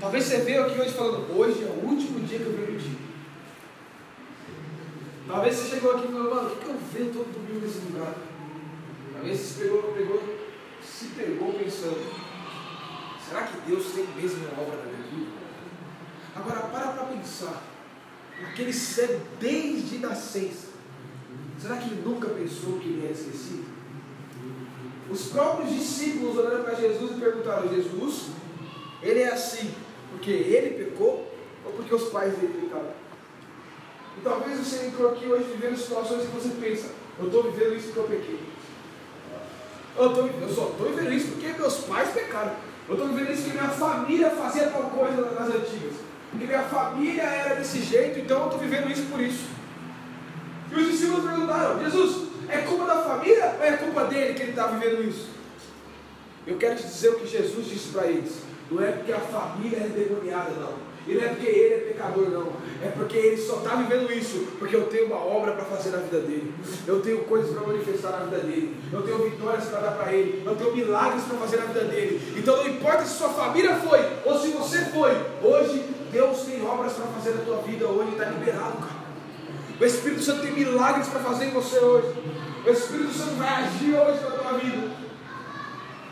[0.00, 3.07] Talvez você veio aqui hoje falando, hoje é o último dia que eu venho dia.
[5.28, 8.14] Talvez você chegou aqui falando, mano, o que, que eu vejo todo domingo nesse lugar?
[9.12, 10.22] Talvez você pegou, pegou,
[10.82, 12.02] se pegou pensando,
[13.28, 15.30] será que Deus tem mesmo uma obra na minha vida?
[16.34, 17.62] Agora para para pensar,
[18.42, 20.68] aquele cego desde nascença,
[21.60, 23.66] será que ele nunca pensou que ele era esquecido?
[25.10, 28.28] Os próprios discípulos olharam para Jesus e perguntaram: Jesus,
[29.02, 29.74] ele é assim
[30.10, 31.30] porque ele pecou
[31.66, 33.07] ou porque os pais dele pecaram?
[34.18, 36.88] E talvez você entrou aqui hoje vivendo situações que você pensa:
[37.20, 38.40] eu estou vivendo isso porque eu pequei.
[39.96, 42.52] Eu, tô, eu só estou vivendo isso porque meus pais pecaram.
[42.88, 45.94] Eu estou vivendo isso porque minha família fazia tal coisa nas antigas.
[46.30, 49.46] Porque minha família era desse jeito, então eu estou vivendo isso por isso.
[50.70, 54.50] E os discípulos perguntaram: Jesus, é culpa da família ou é culpa dele que ele
[54.50, 55.28] está vivendo isso?
[56.44, 58.40] Eu quero te dizer o que Jesus disse para eles.
[58.70, 60.87] Não é porque a família é demoniada, não.
[61.08, 62.52] E não é porque ele é pecador, não.
[62.82, 65.98] É porque ele só está vivendo isso porque eu tenho uma obra para fazer na
[65.98, 66.54] vida dele.
[66.86, 68.76] Eu tenho coisas para manifestar na vida dele.
[68.92, 70.42] Eu tenho vitórias para dar para ele.
[70.44, 72.34] Eu tenho milagres para fazer na vida dele.
[72.36, 75.12] Então não importa se sua família foi ou se você foi.
[75.42, 75.82] Hoje
[76.12, 77.86] Deus tem obras para fazer na tua vida.
[77.88, 78.98] Hoje está liberado, cara.
[79.80, 82.14] O Espírito Santo tem milagres para fazer em você hoje.
[82.66, 84.88] O Espírito Santo vai agir hoje na tua vida.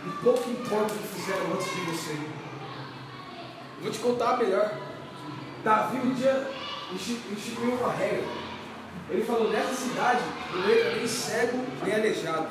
[0.06, 2.16] E pouco importa o que fizeram antes de você.
[3.82, 4.85] Vou te contar melhor.
[5.64, 6.50] Davi um dia
[6.92, 8.24] instituiu uma regra.
[9.10, 12.48] Ele falou: nessa cidade não entra nem cego nem aleijado.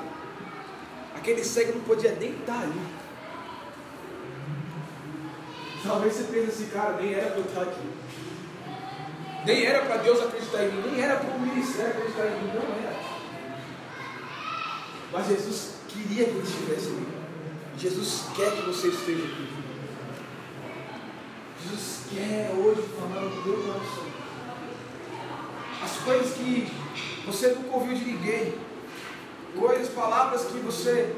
[1.15, 2.81] Aquele cego não podia nem estar ali.
[5.83, 7.89] Talvez você pense assim, cara, nem era para eu estar aqui.
[9.45, 12.51] Nem era para Deus acreditar em mim, nem era para o ministério acreditar em mim,
[12.53, 12.95] não era.
[15.11, 17.07] Mas Jesus queria que ele estivesse ali.
[17.77, 19.54] Jesus quer que você esteja aqui.
[21.65, 24.05] Jesus quer hoje falar no teu coração.
[25.83, 26.71] As coisas que
[27.25, 28.53] você nunca ouviu de ninguém.
[29.57, 31.15] Coisas, palavras que você.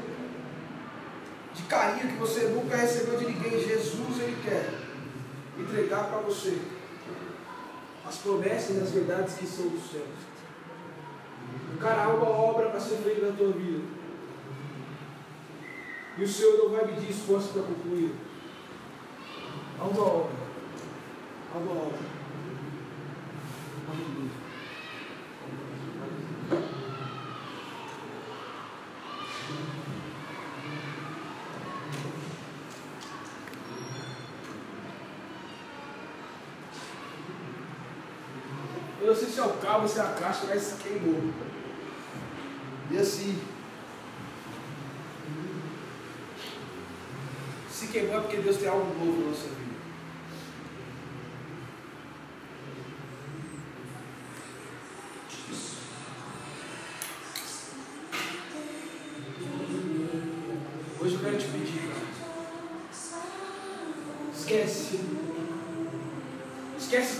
[1.54, 3.60] de carinho que você nunca recebeu de ninguém.
[3.60, 4.72] Jesus, Ele quer
[5.58, 6.58] entregar para você
[8.06, 10.28] as promessas e as verdades que são dos céus.
[11.78, 13.84] Cara, há uma obra para ser feita na tua vida.
[16.16, 18.14] E o Senhor não vai medir esforço para concluir.
[19.78, 20.37] Há uma obra.
[39.00, 41.32] Eu não sei se é o cabo ou se é a caixa, mas queimou.
[42.90, 43.40] E assim.
[47.70, 49.67] Se queimou é porque Deus tem algo novo na nossa vida.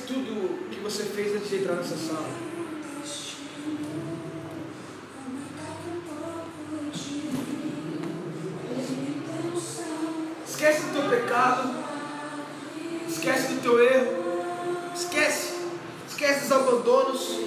[0.08, 2.30] Tudo que você fez antes de entrar nessa sala.
[10.46, 11.84] Esquece do teu pecado.
[13.06, 14.92] Esquece do teu erro.
[14.94, 15.52] Esquece.
[16.08, 17.40] Esquece dos abandonos.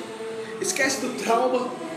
[0.62, 1.91] Esquece do trauma.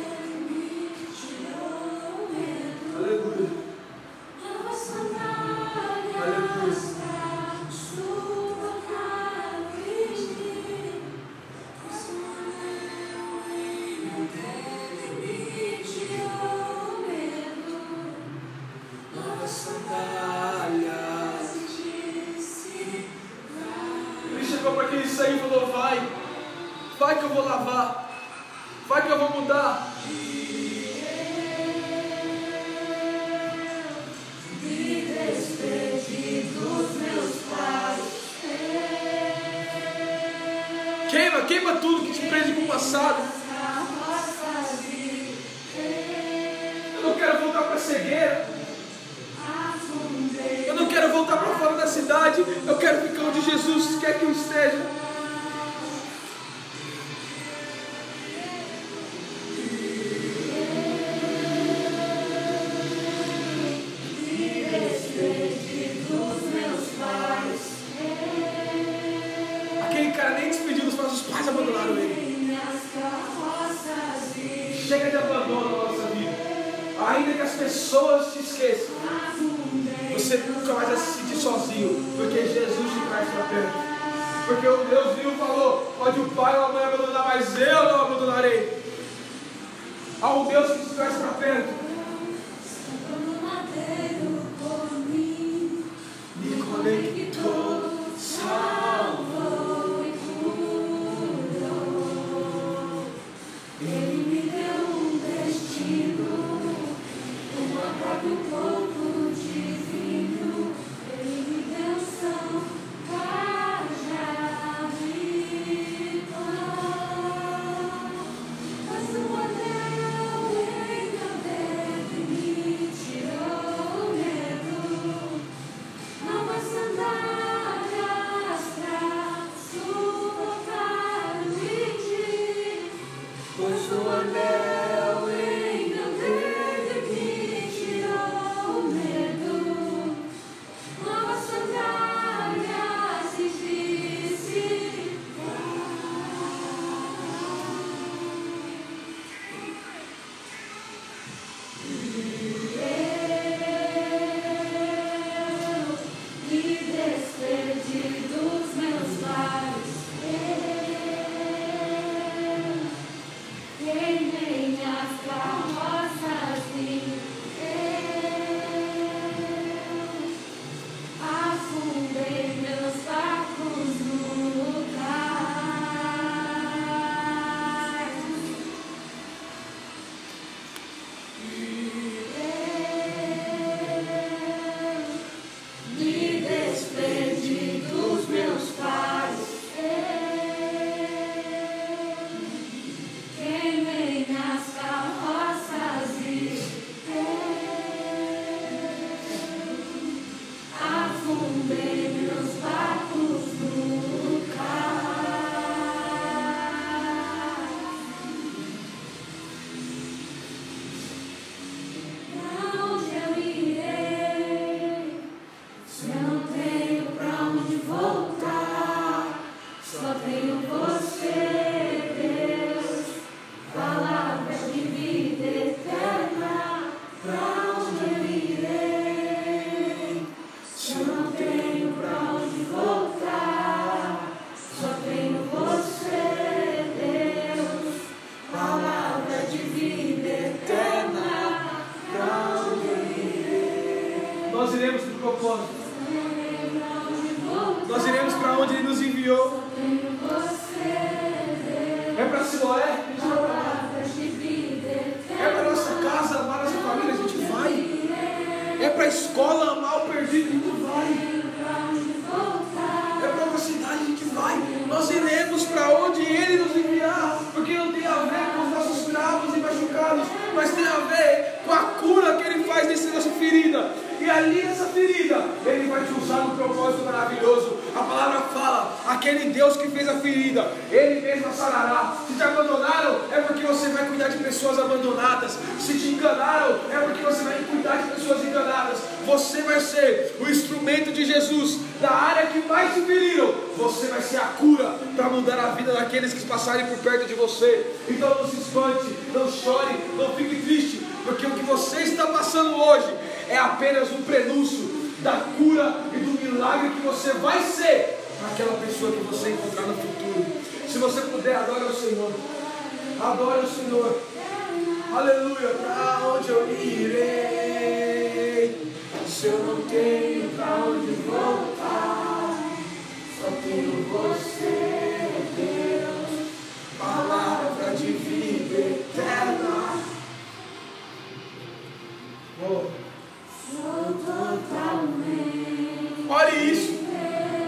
[336.55, 336.93] Ore isso.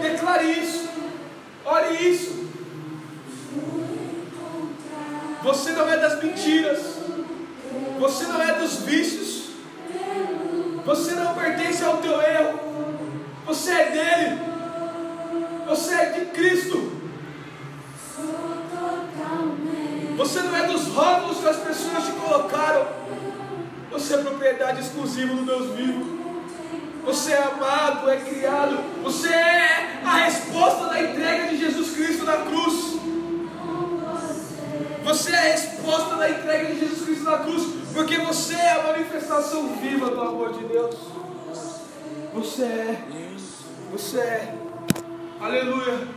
[0.01, 0.89] Declare isso.
[1.65, 2.47] Ore isso.
[5.43, 6.79] Você não é das mentiras.
[7.99, 9.16] Você não é dos vícios.
[39.27, 40.95] Manifestação viva do amor de Deus.
[42.33, 43.07] Você é.
[43.91, 44.55] Você é.
[45.39, 46.16] Aleluia.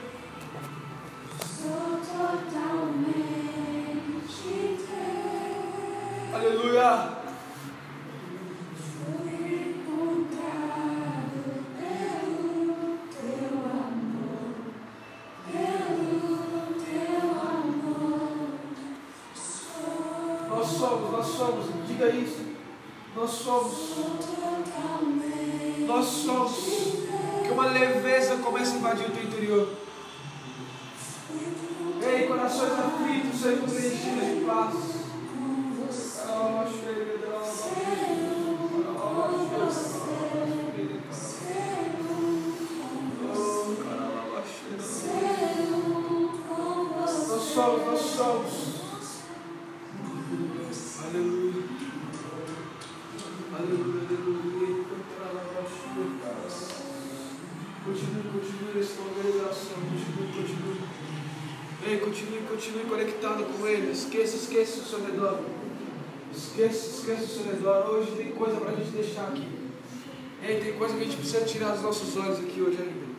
[71.60, 73.10] Tirar dos nossos olhos aqui hoje ainda.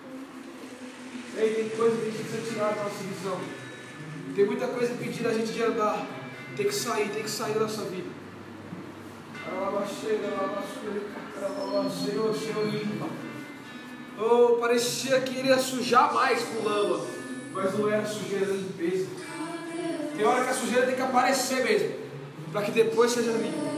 [1.37, 3.39] Ei, tem coisa que a gente precisa tirar da nossa visão.
[4.35, 6.07] Tem muita coisa impedindo a gente de andar.
[6.57, 8.09] Tem que sair, tem que sair da nossa vida.
[11.91, 13.05] Senhor, Senhor, limpa.
[14.19, 17.05] Oh, parecia que iria sujar mais com lama,
[17.53, 19.07] mas não era sujeira, era limpeza.
[20.17, 21.95] Tem hora que a sujeira tem que aparecer mesmo,
[22.51, 23.71] para que depois seja limpa.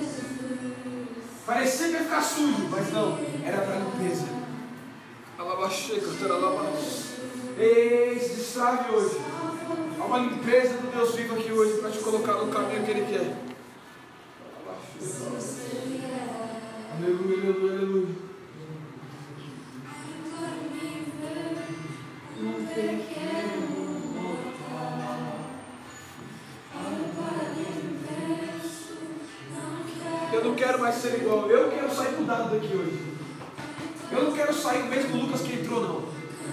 [1.45, 4.42] Parecia que ia ficar sujo, mas não, era para limpeza.
[5.43, 6.01] Alabaxei,
[7.57, 9.17] Ei, se destrave hoje.
[9.99, 13.05] Há uma limpeza do Deus vivo aqui hoje para te colocar no caminho que Ele
[13.05, 13.35] quer.
[16.95, 18.15] Aleluia, aleluia, aleluia.
[30.31, 31.49] Eu não quero mais ser igual.
[31.49, 33.13] Eu quero sair mudado daqui hoje.
[34.15, 36.03] Eu não quero sair do mesmo Lucas que entrou, não.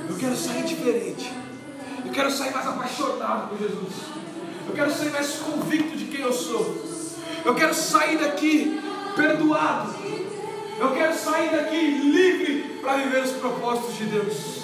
[0.08, 1.30] Eu quero sair diferente.
[2.04, 3.92] Eu quero sair mais apaixonado por Jesus.
[4.66, 6.82] Eu quero sair mais convicto de quem eu sou.
[7.44, 8.80] Eu quero sair daqui
[9.14, 9.94] perdoado.
[10.78, 14.59] Eu quero sair daqui livre para viver os propósitos de Deus.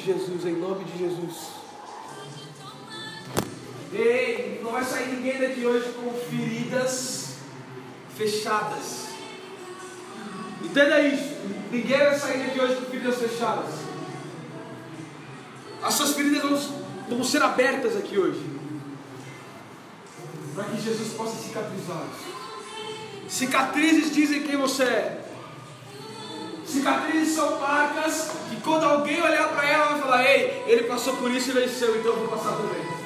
[0.00, 1.48] De Jesus, em nome de Jesus.
[3.92, 7.36] Ei, não vai sair ninguém daqui hoje com feridas
[8.16, 9.08] fechadas.
[10.64, 11.36] Entenda isso.
[11.70, 13.74] Ninguém vai sair daqui hoje com feridas fechadas.
[15.82, 16.58] As suas feridas vão,
[17.08, 18.44] vão ser abertas aqui hoje.
[20.54, 22.40] Para que Jesus possa cicatrizá-las.
[23.28, 25.24] Cicatrizes dizem quem você é.
[26.64, 28.29] Cicatrizes são marcas
[28.62, 32.12] quando alguém olhar para ela vai falar: Ei, ele passou por isso e venceu, então
[32.12, 33.00] eu vou passar também.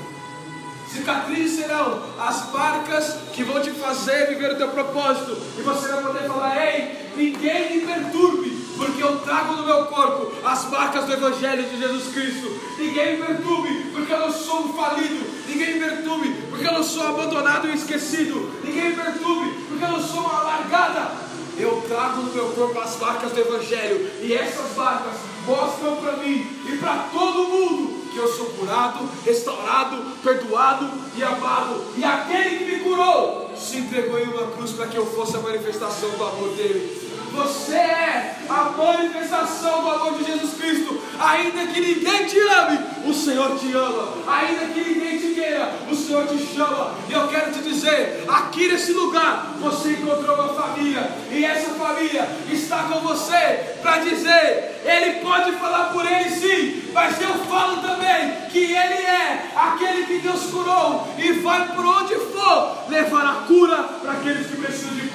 [0.94, 5.36] Cicatrizes serão as marcas que vão te fazer viver o teu propósito.
[5.58, 10.32] E você vai poder falar: Ei, ninguém me perturbe, porque eu trago no meu corpo
[10.46, 12.60] as marcas do Evangelho de Jesus Cristo.
[12.78, 15.24] Ninguém me perturbe, porque eu não sou um falido.
[15.48, 18.52] Ninguém me perturbe, porque eu não sou abandonado e esquecido.
[18.62, 21.10] Ninguém me perturbe, porque eu não sou uma largada.
[21.58, 26.46] Eu trago no meu corpo as marcas do Evangelho, e essas marcas mostram para mim
[26.66, 31.82] e para todo mundo que eu sou curado, restaurado, perdoado e amado.
[31.96, 35.40] E aquele que me curou se entregou em uma cruz para que eu fosse a
[35.40, 37.03] manifestação do amor dele.
[37.34, 41.02] Você é a manifestação do amor de Jesus Cristo.
[41.18, 44.08] Ainda que ninguém te ame, o Senhor te ama.
[44.26, 46.94] Ainda que ninguém te queira, o Senhor te chama.
[47.08, 51.10] E eu quero te dizer: aqui nesse lugar você encontrou uma família.
[51.30, 57.20] E essa família está com você para dizer: Ele pode falar por ele sim, mas
[57.20, 62.84] eu falo também que Ele é aquele que Deus curou e vai por onde for
[62.88, 65.13] levar a cura para aqueles que precisam de cura.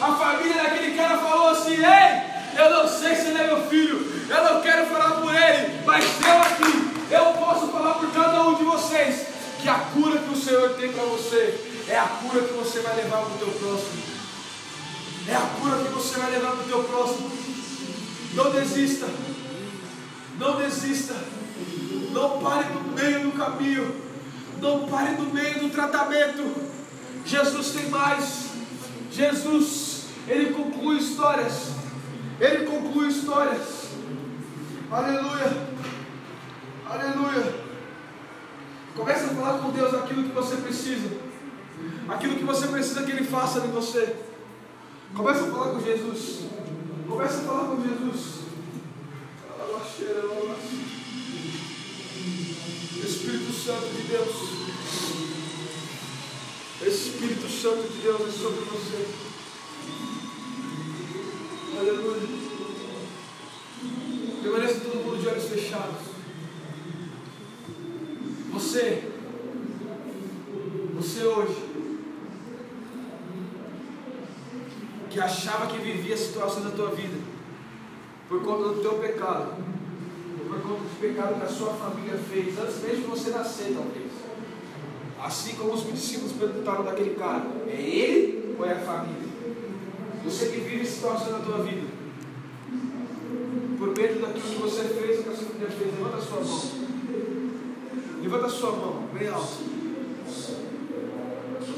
[0.00, 4.26] A família daquele cara falou assim: Ei, eu não sei se ele é meu filho,
[4.28, 8.54] eu não quero falar por ele, mas eu aqui, eu posso falar por cada um
[8.54, 9.26] de vocês
[9.60, 12.96] que a cura que o Senhor tem para você é a cura que você vai
[12.96, 14.02] levar para o teu próximo.
[15.28, 17.30] É a cura que você vai levar para o teu próximo.
[18.34, 19.06] Não desista.
[20.38, 21.14] Não desista.
[22.12, 23.94] Não pare no meio do caminho.
[24.60, 26.54] Não pare no meio do tratamento.
[27.24, 28.51] Jesus tem mais.
[29.12, 31.72] Jesus, Ele conclui histórias.
[32.40, 33.90] Ele conclui histórias.
[34.90, 35.68] Aleluia.
[36.86, 37.54] Aleluia.
[38.96, 41.08] Comece a falar com Deus aquilo que você precisa.
[42.08, 44.16] Aquilo que você precisa que Ele faça de você.
[45.14, 46.40] Comece a falar com Jesus.
[47.08, 48.42] Comece a falar com Jesus.
[53.04, 54.61] Espírito Santo de Deus.
[56.88, 59.06] Espírito Santo de Deus é sobre você.
[61.78, 62.42] Aleluia.
[64.42, 66.12] Permaneça todo mundo de olhos fechados.
[68.52, 69.12] Você,
[70.94, 71.72] você hoje,
[75.10, 77.16] que achava que vivia a situação da tua vida,
[78.28, 79.56] por conta do teu pecado,
[80.48, 84.11] por conta do pecado que a sua família fez, antes mesmo de você nascer, talvez.
[85.22, 89.22] Assim como os discípulos perguntaram daquele cara: é ele ou é a família?
[90.24, 91.86] Você que vive esse situação na tua vida,
[93.78, 96.62] por meio daquilo que você fez, o que você podia fez, levanta a sua mão.
[98.20, 99.72] Levanta a sua mão, bem alto.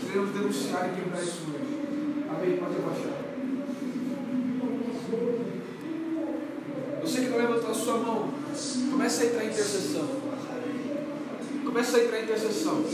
[0.06, 2.26] Queremos denunciar e quebrar isso hoje.
[2.28, 2.56] Amém?
[2.56, 3.24] Pode abaixar.
[7.02, 8.30] Você que não levantou a sua mão,
[8.90, 10.08] começa a entrar em intercessão.
[11.64, 12.84] Começa a entrar em intercessão.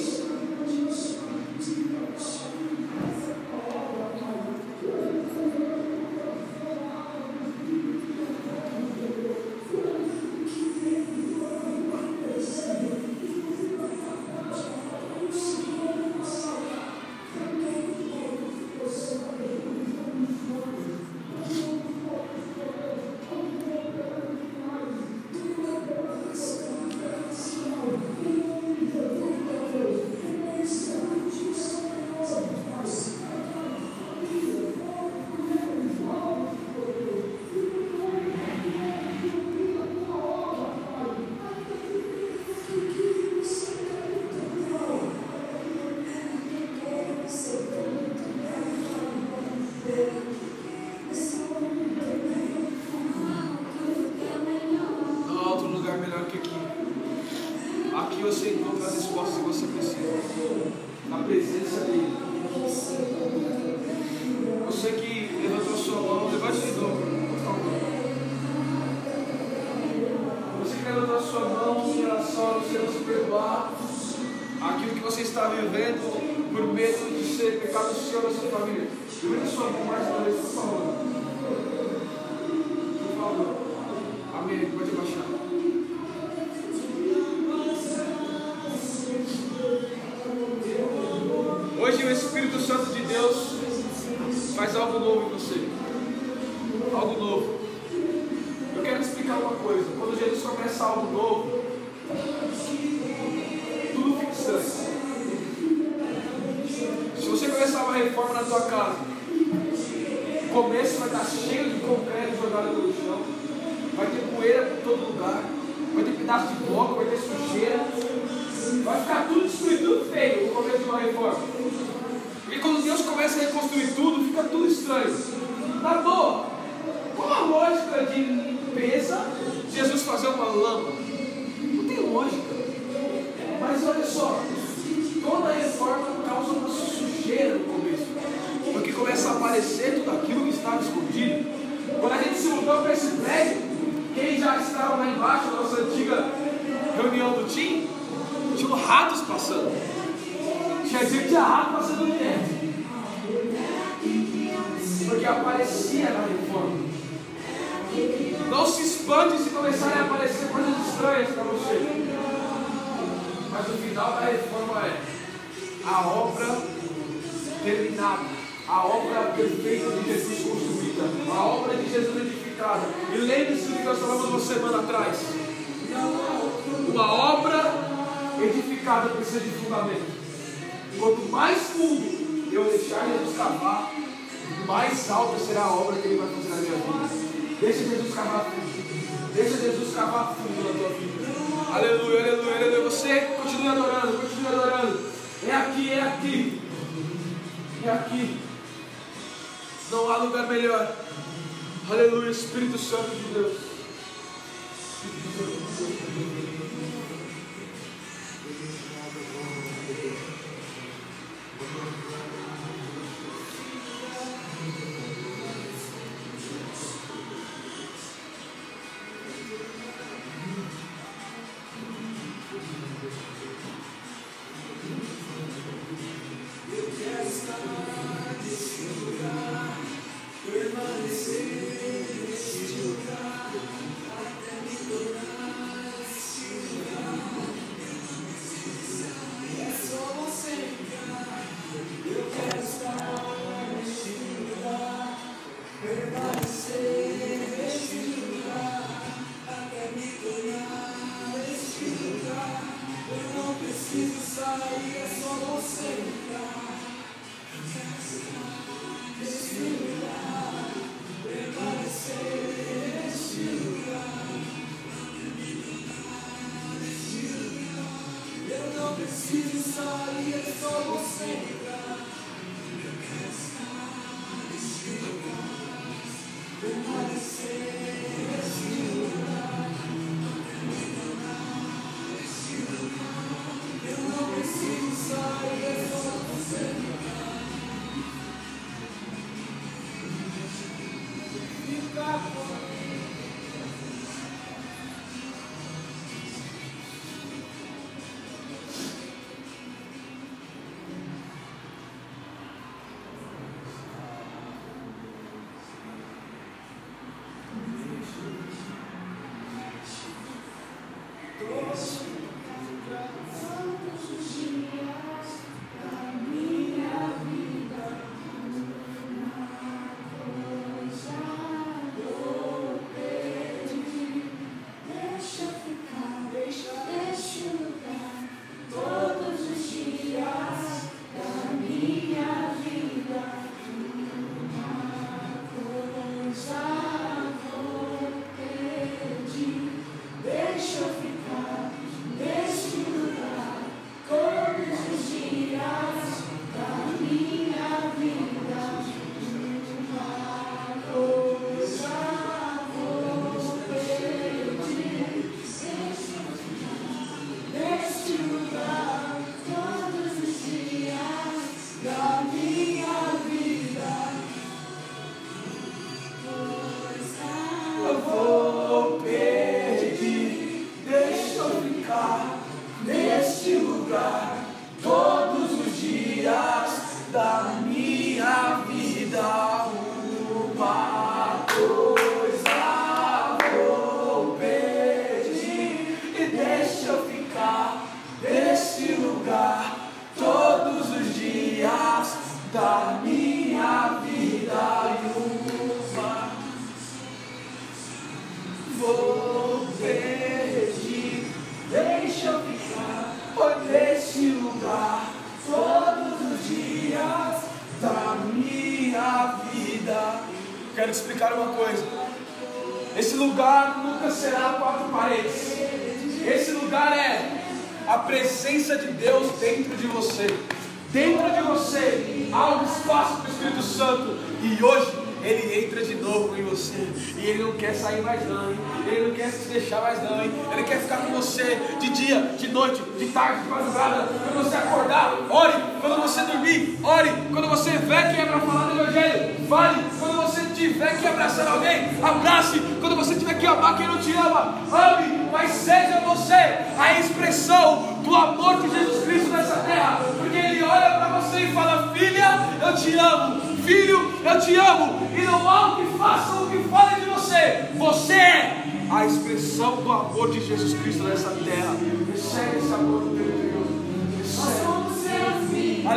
[292.01, 292.40] Deixa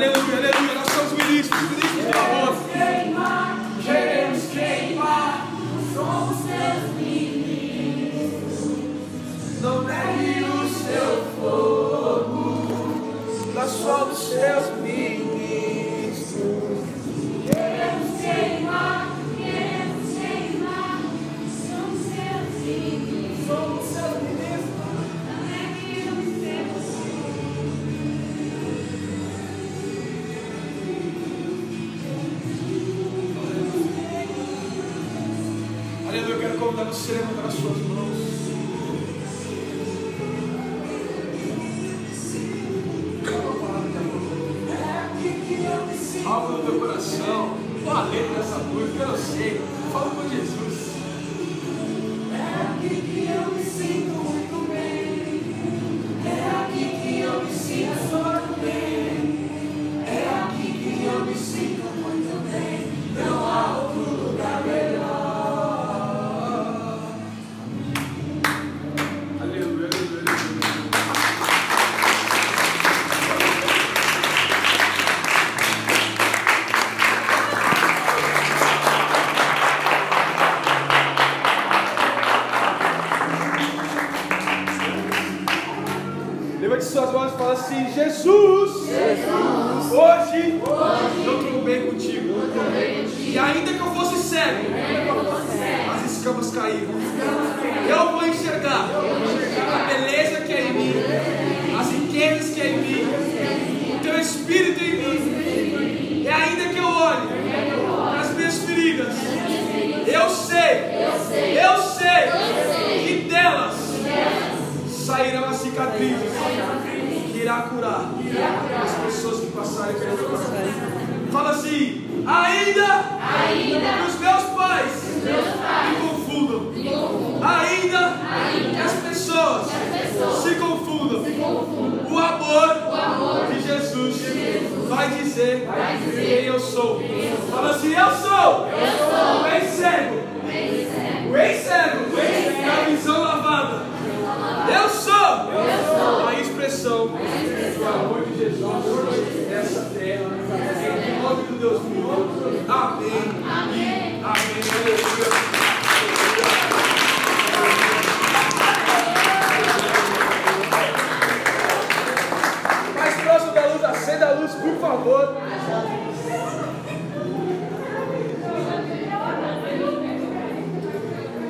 [0.03, 0.73] Aleluia, aleluia.
[0.75, 1.92] Nós somos ministros, ministros